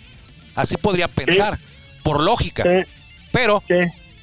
Así 0.55 0.75
podría 0.77 1.07
pensar, 1.07 1.59
por 2.03 2.19
lógica. 2.21 2.63
Sí, 2.63 2.89
Pero, 3.31 3.63
sí. 3.67 3.75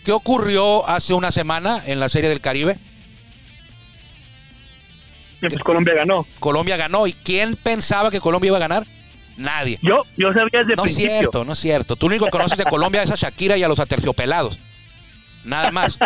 ¿qué 0.04 0.12
ocurrió 0.12 0.87
hace 0.88 1.14
una 1.14 1.31
semana 1.31 1.83
en 1.87 2.00
la 2.00 2.09
Serie 2.09 2.28
del 2.28 2.40
Caribe? 2.40 2.76
Y, 5.40 5.48
Pues 5.48 5.62
Colombia 5.62 5.94
ganó. 5.94 6.27
Colombia 6.40 6.77
ganó. 6.77 7.07
¿Y 7.07 7.12
quién 7.12 7.55
pensaba 7.55 8.11
que 8.11 8.20
Colombia 8.20 8.48
iba 8.48 8.57
a 8.57 8.61
ganar? 8.61 8.87
Nadie. 9.37 9.79
Yo, 9.83 10.03
yo 10.16 10.33
sabía 10.33 10.48
desde 10.61 10.72
el 10.72 10.77
No 10.77 10.85
es 10.85 10.94
cierto, 10.96 11.44
no 11.44 11.53
es 11.53 11.59
cierto. 11.61 11.94
Tú 11.96 12.07
lo 12.09 12.14
único 12.14 12.24
que 12.24 12.31
conoces 12.33 12.59
de 12.59 12.64
Colombia 12.64 13.03
es 13.05 13.11
a 13.11 13.14
Shakira 13.14 13.57
y 13.57 13.62
a 13.62 13.68
los 13.68 13.79
aterciopelados. 13.79 14.59
Nada 15.44 15.70
más. 15.70 15.96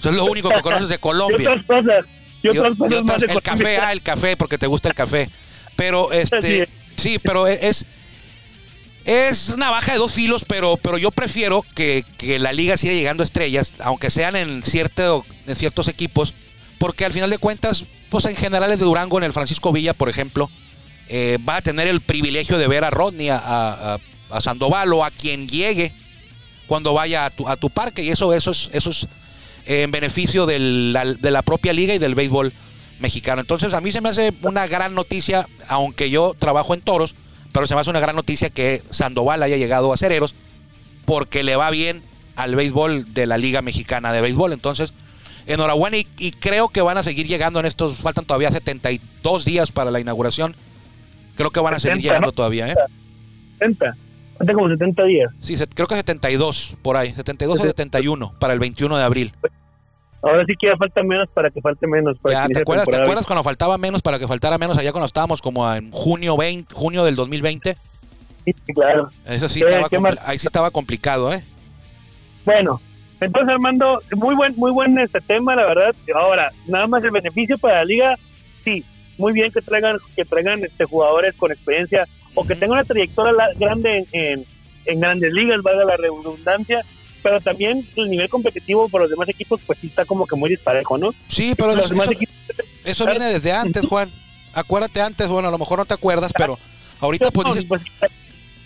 Eso 0.00 0.10
es 0.10 0.16
lo 0.16 0.24
único 0.24 0.48
que 0.50 0.60
conoces 0.60 0.88
de 0.88 0.96
Y 0.96 0.98
Colombia. 0.98 1.50
otras 1.52 1.64
cosas. 1.66 2.04
Y 2.42 2.46
Y- 2.48 2.50
otras 2.50 2.74
y 2.74 2.76
cosas 2.76 2.98
otras- 2.98 3.04
más 3.04 3.20
de 3.20 3.26
el 3.32 3.42
café, 3.42 3.78
ah, 3.78 3.92
el 3.92 4.02
café, 4.02 4.36
porque 4.36 4.58
te 4.58 4.66
gusta 4.66 4.88
el 4.88 4.94
café. 4.94 5.30
Pero 5.76 6.10
este, 6.12 6.62
es. 6.64 6.68
sí, 6.96 7.18
pero 7.20 7.46
es 7.46 7.86
es 9.04 9.50
una 9.50 9.70
baja 9.70 9.92
de 9.92 9.98
dos 9.98 10.12
filos, 10.12 10.44
pero, 10.46 10.78
pero 10.78 10.96
yo 10.96 11.10
prefiero 11.10 11.62
que, 11.74 12.04
que 12.16 12.38
la 12.38 12.52
liga 12.54 12.76
siga 12.78 12.94
llegando 12.94 13.22
a 13.22 13.24
estrellas, 13.24 13.74
aunque 13.78 14.08
sean 14.10 14.34
en 14.34 14.62
cierto, 14.64 15.26
en 15.46 15.56
ciertos 15.56 15.88
equipos, 15.88 16.32
porque 16.78 17.04
al 17.04 17.12
final 17.12 17.28
de 17.28 17.36
cuentas, 17.38 17.84
en 18.24 18.36
general 18.36 18.70
el 18.70 18.78
de 18.78 18.84
Durango, 18.84 19.18
en 19.18 19.24
el 19.24 19.32
Francisco 19.32 19.72
Villa, 19.72 19.92
por 19.94 20.08
ejemplo, 20.08 20.50
eh, 21.08 21.38
va 21.46 21.56
a 21.56 21.62
tener 21.62 21.88
el 21.88 22.00
privilegio 22.00 22.58
de 22.58 22.68
ver 22.68 22.84
a 22.84 22.90
Rodney, 22.90 23.28
a, 23.30 23.98
Sandoval 24.40 24.92
o 24.92 25.04
a 25.04 25.10
quien 25.10 25.46
llegue 25.46 25.92
cuando 26.66 26.92
vaya 26.92 27.26
a 27.26 27.30
tu, 27.30 27.48
a 27.48 27.56
tu 27.56 27.70
parque 27.70 28.02
y 28.02 28.08
eso, 28.08 28.32
eso 28.32 28.50
es, 28.50 28.68
eso 28.72 28.90
es 28.90 29.06
eh, 29.66 29.82
en 29.82 29.92
beneficio 29.92 30.44
de 30.44 30.58
la 30.58 31.42
propia 31.42 31.72
liga 31.72 31.94
y 31.94 31.98
del 31.98 32.14
béisbol 32.14 32.52
mexicano. 32.98 33.40
Entonces 33.40 33.74
a 33.74 33.80
mí 33.80 33.92
se 33.92 34.00
me 34.00 34.08
hace 34.08 34.32
una 34.42 34.66
gran 34.66 34.94
noticia, 34.94 35.46
aunque 35.68 36.10
yo 36.10 36.34
trabajo 36.38 36.74
en 36.74 36.80
toros, 36.80 37.14
pero 37.52 37.66
se 37.66 37.74
me 37.74 37.80
hace 37.80 37.90
una 37.90 38.00
gran 38.00 38.16
noticia 38.16 38.50
que 38.50 38.82
Sandoval 38.90 39.42
haya 39.42 39.56
llegado 39.56 39.92
a 39.92 39.96
Cereros 39.96 40.34
porque 41.04 41.42
le 41.42 41.54
va 41.54 41.70
bien 41.70 42.02
al 42.34 42.56
béisbol 42.56 43.12
de 43.14 43.26
la 43.26 43.38
Liga 43.38 43.62
Mexicana 43.62 44.12
de 44.12 44.20
Béisbol. 44.20 44.52
Entonces, 44.52 44.92
enhorabuena 45.46 45.96
y, 45.98 46.06
y 46.18 46.30
creo 46.32 46.68
que 46.68 46.80
van 46.82 46.98
a 46.98 47.02
seguir 47.02 47.26
llegando 47.26 47.60
en 47.60 47.66
estos, 47.66 47.96
faltan 47.96 48.24
todavía 48.24 48.50
72 48.50 49.44
días 49.44 49.72
para 49.72 49.90
la 49.90 50.00
inauguración. 50.00 50.54
Creo 51.36 51.50
que 51.50 51.60
van 51.60 51.74
a 51.74 51.78
seguir 51.78 51.96
70, 51.96 52.08
llegando 52.08 52.26
¿no? 52.28 52.32
todavía, 52.32 52.68
¿eh? 52.68 52.74
70. 53.58 53.96
Falta 54.38 54.52
como 54.54 54.68
70 54.68 55.04
días. 55.04 55.32
Sí, 55.40 55.56
se- 55.56 55.66
creo 55.68 55.86
que 55.86 55.94
72 55.96 56.76
por 56.82 56.96
ahí, 56.96 57.12
72 57.12 57.60
o 57.60 57.62
71 57.62 58.32
para 58.38 58.52
el 58.52 58.58
21 58.58 58.96
de 58.96 59.02
abril. 59.04 59.32
Ahora 60.22 60.44
sí 60.46 60.54
que 60.58 60.68
ya 60.68 60.76
falta 60.76 61.02
menos 61.02 61.28
para 61.34 61.50
que 61.50 61.60
falte 61.60 61.86
menos. 61.86 62.16
Para 62.18 62.34
Ya, 62.34 62.46
que 62.46 62.54
¿te 62.54 62.60
acuerdas, 62.60 62.86
¿te 62.88 62.96
acuerdas 62.96 63.26
cuando 63.26 63.42
faltaba 63.42 63.76
menos 63.76 64.00
para 64.00 64.18
que 64.18 64.26
faltara 64.26 64.56
menos 64.56 64.78
allá 64.78 64.90
cuando 64.90 65.04
estábamos 65.06 65.42
como 65.42 65.70
en 65.72 65.90
junio 65.90 66.36
20, 66.36 66.74
junio 66.74 67.04
del 67.04 67.14
2020? 67.14 67.76
Sí, 68.46 68.52
claro. 68.74 69.10
Eso 69.26 69.48
sí 69.48 69.60
¿Qué- 69.60 69.68
estaba 69.78 70.14
ahí 70.24 70.38
sí 70.38 70.46
estaba 70.46 70.70
complicado, 70.70 71.32
¿eh? 71.32 71.42
Bueno, 72.46 72.80
entonces 73.24 73.50
Armando, 73.50 74.00
muy 74.16 74.34
buen, 74.34 74.54
muy 74.56 74.72
buen 74.72 74.98
este 74.98 75.20
tema, 75.20 75.56
la 75.56 75.66
verdad. 75.66 75.94
Ahora, 76.14 76.52
nada 76.66 76.86
más 76.86 77.02
el 77.04 77.10
beneficio 77.10 77.58
para 77.58 77.76
la 77.78 77.84
liga, 77.84 78.18
sí, 78.64 78.84
muy 79.18 79.32
bien 79.32 79.52
que 79.52 79.62
traigan, 79.62 79.98
que 80.16 80.24
traigan 80.24 80.64
este 80.64 80.84
jugadores 80.84 81.34
con 81.34 81.52
experiencia 81.52 82.06
o 82.34 82.44
que 82.44 82.54
tengan 82.54 82.78
una 82.78 82.84
trayectoria 82.84 83.32
grande 83.56 83.98
en, 83.98 84.06
en, 84.12 84.46
en 84.86 85.00
grandes 85.00 85.32
ligas, 85.32 85.62
valga 85.62 85.84
la 85.84 85.96
redundancia, 85.96 86.84
pero 87.22 87.40
también 87.40 87.86
el 87.96 88.10
nivel 88.10 88.28
competitivo 88.28 88.88
por 88.88 89.00
los 89.00 89.10
demás 89.10 89.28
equipos, 89.28 89.60
pues 89.66 89.78
sí 89.80 89.86
está 89.86 90.04
como 90.04 90.26
que 90.26 90.36
muy 90.36 90.50
disparejo, 90.50 90.98
¿no? 90.98 91.14
Sí, 91.28 91.54
pero 91.56 91.74
los 91.74 91.86
eso, 91.86 91.94
demás 91.94 92.10
equipos 92.10 92.34
eso 92.84 93.06
viene 93.06 93.26
desde 93.26 93.52
antes, 93.52 93.86
Juan. 93.86 94.10
Acuérdate 94.52 95.00
antes, 95.00 95.28
bueno, 95.28 95.48
a 95.48 95.50
lo 95.50 95.58
mejor 95.58 95.78
no 95.78 95.84
te 95.84 95.94
acuerdas, 95.94 96.32
pero 96.36 96.58
ahorita 97.00 97.30
pues 97.30 97.48
dices, 97.48 97.64
pues, 97.64 97.82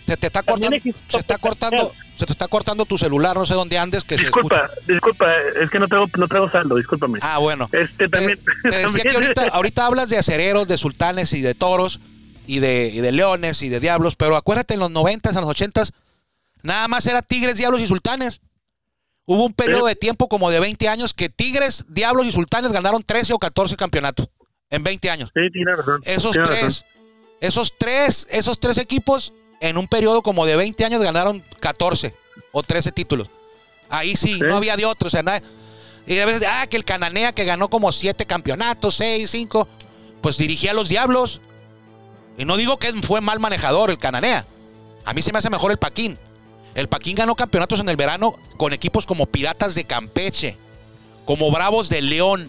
se 0.06 0.16
te 0.16 0.26
está 0.26 0.42
cortando, 0.42 0.76
se 1.08 1.18
está 1.18 1.38
cortando, 1.38 1.92
se 2.18 2.26
te 2.26 2.32
está 2.32 2.48
cortando 2.48 2.84
tu 2.84 2.98
celular, 2.98 3.36
no 3.36 3.46
sé 3.46 3.54
dónde 3.54 3.78
andes 3.78 4.02
que 4.02 4.16
se 4.16 4.24
disculpa, 4.24 4.64
escucha. 4.64 4.92
disculpa, 4.92 5.32
es 5.62 5.70
que 5.70 5.78
no 5.78 5.86
traigo, 5.86 6.06
no 6.16 6.26
traigo 6.26 6.50
saldo, 6.50 6.74
discúlpame. 6.74 7.20
Ah, 7.22 7.38
bueno. 7.38 7.68
este 7.70 8.06
Te, 8.06 8.08
también. 8.08 8.38
te 8.62 8.76
decía 8.76 9.02
que 9.04 9.14
ahorita, 9.14 9.48
ahorita 9.52 9.86
hablas 9.86 10.08
de 10.08 10.18
acereros, 10.18 10.66
de 10.66 10.76
sultanes 10.76 11.32
y 11.32 11.42
de 11.42 11.54
toros 11.54 12.00
y 12.48 12.58
de, 12.58 12.90
y 12.92 13.00
de 13.00 13.12
leones 13.12 13.62
y 13.62 13.68
de 13.68 13.78
diablos, 13.78 14.16
pero 14.16 14.36
acuérdate 14.36 14.74
en 14.74 14.80
los 14.80 14.90
90 14.90 15.30
en 15.30 15.36
los 15.36 15.44
80 15.46 15.84
nada 16.62 16.88
más 16.88 17.06
era 17.06 17.22
tigres, 17.22 17.56
diablos 17.56 17.80
y 17.80 17.86
sultanes. 17.86 18.40
Hubo 19.24 19.44
un 19.44 19.52
periodo 19.52 19.86
de 19.86 19.94
tiempo 19.94 20.28
como 20.28 20.50
de 20.50 20.58
20 20.58 20.88
años 20.88 21.14
que 21.14 21.28
tigres, 21.28 21.84
diablos 21.88 22.26
y 22.26 22.32
sultanes 22.32 22.72
ganaron 22.72 23.02
13 23.04 23.34
o 23.34 23.38
14 23.38 23.76
campeonatos 23.76 24.28
en 24.70 24.82
20 24.82 25.08
años. 25.10 25.30
Sí, 25.34 25.40
tiene 25.52 25.76
razón. 25.76 26.00
Esos 26.04 26.32
tiene 26.32 26.48
tres, 26.48 26.62
razón. 26.62 26.86
esos 27.40 27.74
tres, 27.78 28.26
esos 28.30 28.58
tres 28.58 28.78
equipos 28.78 29.34
en 29.60 29.76
un 29.78 29.88
periodo 29.88 30.22
como 30.22 30.46
de 30.46 30.56
20 30.56 30.84
años 30.84 31.00
ganaron 31.02 31.42
14 31.60 32.14
o 32.52 32.62
13 32.62 32.92
títulos. 32.92 33.28
Ahí 33.88 34.16
sí, 34.16 34.34
Sí. 34.34 34.40
no 34.40 34.56
había 34.56 34.76
de 34.76 34.84
otro, 34.84 35.08
o 35.08 35.10
sea, 35.10 35.22
nada- 35.22 35.42
y 36.06 36.18
a 36.18 36.26
veces, 36.26 36.46
ah, 36.48 36.66
que 36.66 36.76
el 36.76 36.84
Cananea 36.84 37.32
que 37.32 37.44
ganó 37.44 37.68
como 37.68 37.90
7 37.92 38.24
campeonatos, 38.26 38.94
6, 38.94 39.30
5, 39.30 39.68
pues 40.20 40.36
dirigía 40.36 40.70
a 40.70 40.74
los 40.74 40.88
Diablos. 40.88 41.40
Y 42.38 42.44
no 42.44 42.56
digo 42.56 42.76
que 42.78 42.92
fue 43.02 43.20
mal 43.20 43.40
manejador 43.40 43.90
el 43.90 43.98
Cananea. 43.98 44.46
A 45.04 45.12
mí 45.12 45.22
se 45.22 45.32
me 45.32 45.38
hace 45.38 45.50
mejor 45.50 45.70
el 45.72 45.78
Paquín. 45.78 46.18
El 46.74 46.88
Paquín 46.88 47.16
ganó 47.16 47.34
campeonatos 47.34 47.80
en 47.80 47.88
el 47.88 47.96
verano 47.96 48.36
con 48.56 48.72
equipos 48.72 49.06
como 49.06 49.26
Piratas 49.26 49.74
de 49.74 49.84
Campeche, 49.84 50.56
como 51.24 51.50
Bravos 51.50 51.88
de 51.88 52.00
León. 52.02 52.48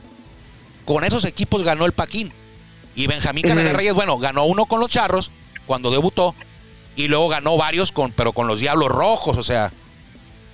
Con 0.85 1.03
esos 1.03 1.25
equipos 1.25 1.63
ganó 1.63 1.85
el 1.85 1.93
Paquín. 1.93 2.31
Y 2.95 3.07
Benjamín 3.07 3.43
Cananea. 3.47 3.73
Reyes, 3.73 3.93
bueno, 3.93 4.17
ganó 4.19 4.45
uno 4.45 4.65
con 4.65 4.79
los 4.79 4.89
Charros 4.89 5.31
cuando 5.65 5.89
debutó. 5.91 6.35
Y 6.99 7.07
luego 7.07 7.29
ganó 7.29 7.55
varios 7.55 7.93
con, 7.93 8.11
pero 8.11 8.33
con 8.33 8.47
los 8.47 8.59
Diablos 8.59 8.89
Rojos. 8.89 9.37
O 9.37 9.43
sea, 9.43 9.71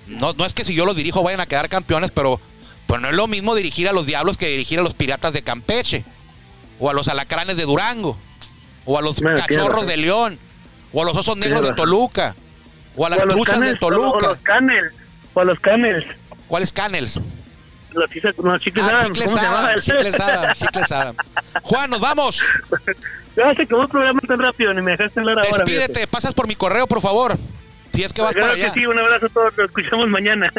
no, 0.05 0.34
no 0.34 0.45
es 0.45 0.53
que 0.53 0.63
si 0.63 0.75
yo 0.75 0.86
los 0.86 0.95
dirijo 0.95 1.23
vayan 1.23 1.39
a 1.39 1.47
quedar 1.47 1.69
campeones, 1.69 2.12
pero 2.12 2.39
pues 2.86 3.01
no 3.01 3.10
es 3.10 3.15
lo 3.15 3.25
mismo 3.25 3.55
dirigir 3.55 3.89
a 3.89 3.93
los 3.93 4.05
Diablos 4.05 4.38
que 4.38 4.47
dirigir 4.47 4.77
a 4.77 4.84
los 4.84 4.93
Piratas 4.93 5.34
de 5.34 5.41
Campeche. 5.41 6.05
O 6.79 6.88
a 6.89 6.93
los 6.93 7.08
Alacranes 7.08 7.58
de 7.58 7.63
Durango. 7.63 8.15
O 8.86 8.99
a 8.99 9.01
los 9.01 9.19
Cachorros 9.19 9.88
de 9.88 9.97
León. 9.97 10.38
O 10.93 11.01
a 11.01 11.05
los 11.05 11.17
Osos 11.17 11.36
Negros 11.36 11.63
de. 11.63 11.73
Toluca. 11.73 12.36
O 12.95 13.08
a 13.08 13.10
las 13.10 13.19
O 13.23 13.25
a 13.25 13.27
Truchas 13.29 13.55
de 13.55 13.60
Canels, 13.60 13.77
O 13.81 13.88
Toluca. 13.88 14.27
los 14.27 14.38
Canels. 14.39 14.93
O 15.34 15.39
a 15.39 15.45
los 15.45 15.60
Canels. 15.60 16.05
¿Cuáles 16.47 16.71
Canels? 16.71 17.19
Los 17.93 18.10
chicles, 18.12 18.36
no, 18.38 18.58
chicles 18.60 18.86
Ah, 18.86 18.89
Adams, 18.89 19.08
Chicles. 19.17 19.36
Adams, 19.36 19.84
Chicles 19.84 20.19
Adams, 20.19 20.60
Chicles 20.60 20.91
Adams. 20.91 21.17
Juan, 21.63 21.89
nos 21.89 22.01
vamos. 22.01 22.39
Ya 23.36 23.54
se 23.54 23.63
acabó 23.63 23.84
el 23.84 23.89
programa 23.89 24.19
tan 24.21 24.39
rápido, 24.39 24.74
ni 24.74 24.82
me 24.82 24.91
dejaste 24.91 25.19
hablar 25.19 25.39
ahora. 25.39 25.58
Despídete, 25.58 26.08
pasas 26.08 26.34
por 26.34 26.48
mi 26.48 26.56
correo, 26.56 26.88
por 26.88 27.02
favor. 27.02 27.38
Si 27.93 28.04
es 28.04 28.13
que 28.13 28.21
vas 28.21 28.34
Claro 28.34 28.48
para 28.48 28.56
que 28.58 28.63
allá. 28.65 28.74
sí, 28.74 28.86
un 28.86 28.98
abrazo 29.00 29.26
a 29.28 29.30
todos, 29.30 29.58
nos 29.58 29.69
escuchamos 29.69 30.08
mañana. 30.08 30.52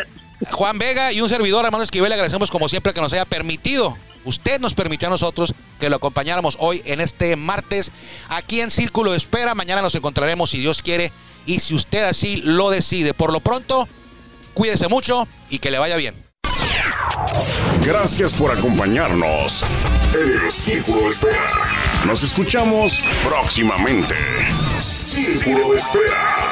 Juan 0.51 0.79
Vega 0.79 1.13
y 1.13 1.21
un 1.21 1.29
servidor, 1.29 1.65
Armando 1.65 1.85
Esquivel, 1.85 2.09
le 2.11 2.15
agradecemos 2.15 2.51
como 2.51 2.69
siempre 2.69 2.93
que 2.93 3.01
nos 3.01 3.13
haya 3.13 3.25
permitido, 3.25 3.97
usted 4.25 4.61
nos 4.61 4.75
permitió 4.75 5.09
a 5.09 5.11
nosotros 5.11 5.55
que 5.81 5.89
lo 5.89 5.97
acompañáramos 5.97 6.57
hoy 6.61 6.83
en 6.85 7.01
este 7.01 7.37
martes 7.37 7.91
aquí 8.29 8.61
en 8.61 8.71
Círculo 8.71 9.13
de 9.13 9.17
Espera. 9.17 9.55
Mañana 9.55 9.81
nos 9.83 9.95
encontraremos 9.95 10.51
si 10.51 10.59
Dios 10.59 10.83
quiere 10.83 11.13
y 11.47 11.61
si 11.61 11.75
usted 11.75 12.05
así 12.05 12.43
lo 12.45 12.71
decide. 12.71 13.15
Por 13.15 13.33
lo 13.33 13.41
pronto, 13.41 13.89
cuídese 14.53 14.89
mucho 14.89 15.27
y 15.49 15.59
que 15.59 15.71
le 15.71 15.79
vaya 15.79 15.97
bien. 15.97 16.15
Gracias 17.83 18.33
por 18.33 18.51
acompañarnos 18.51 19.65
en 20.15 20.45
el 20.45 20.51
Círculo 20.51 21.03
de 21.03 21.09
Espera. 21.09 21.76
Nos 22.07 22.23
escuchamos 22.23 23.03
próximamente. 23.25 24.15
Espera. 25.77 26.46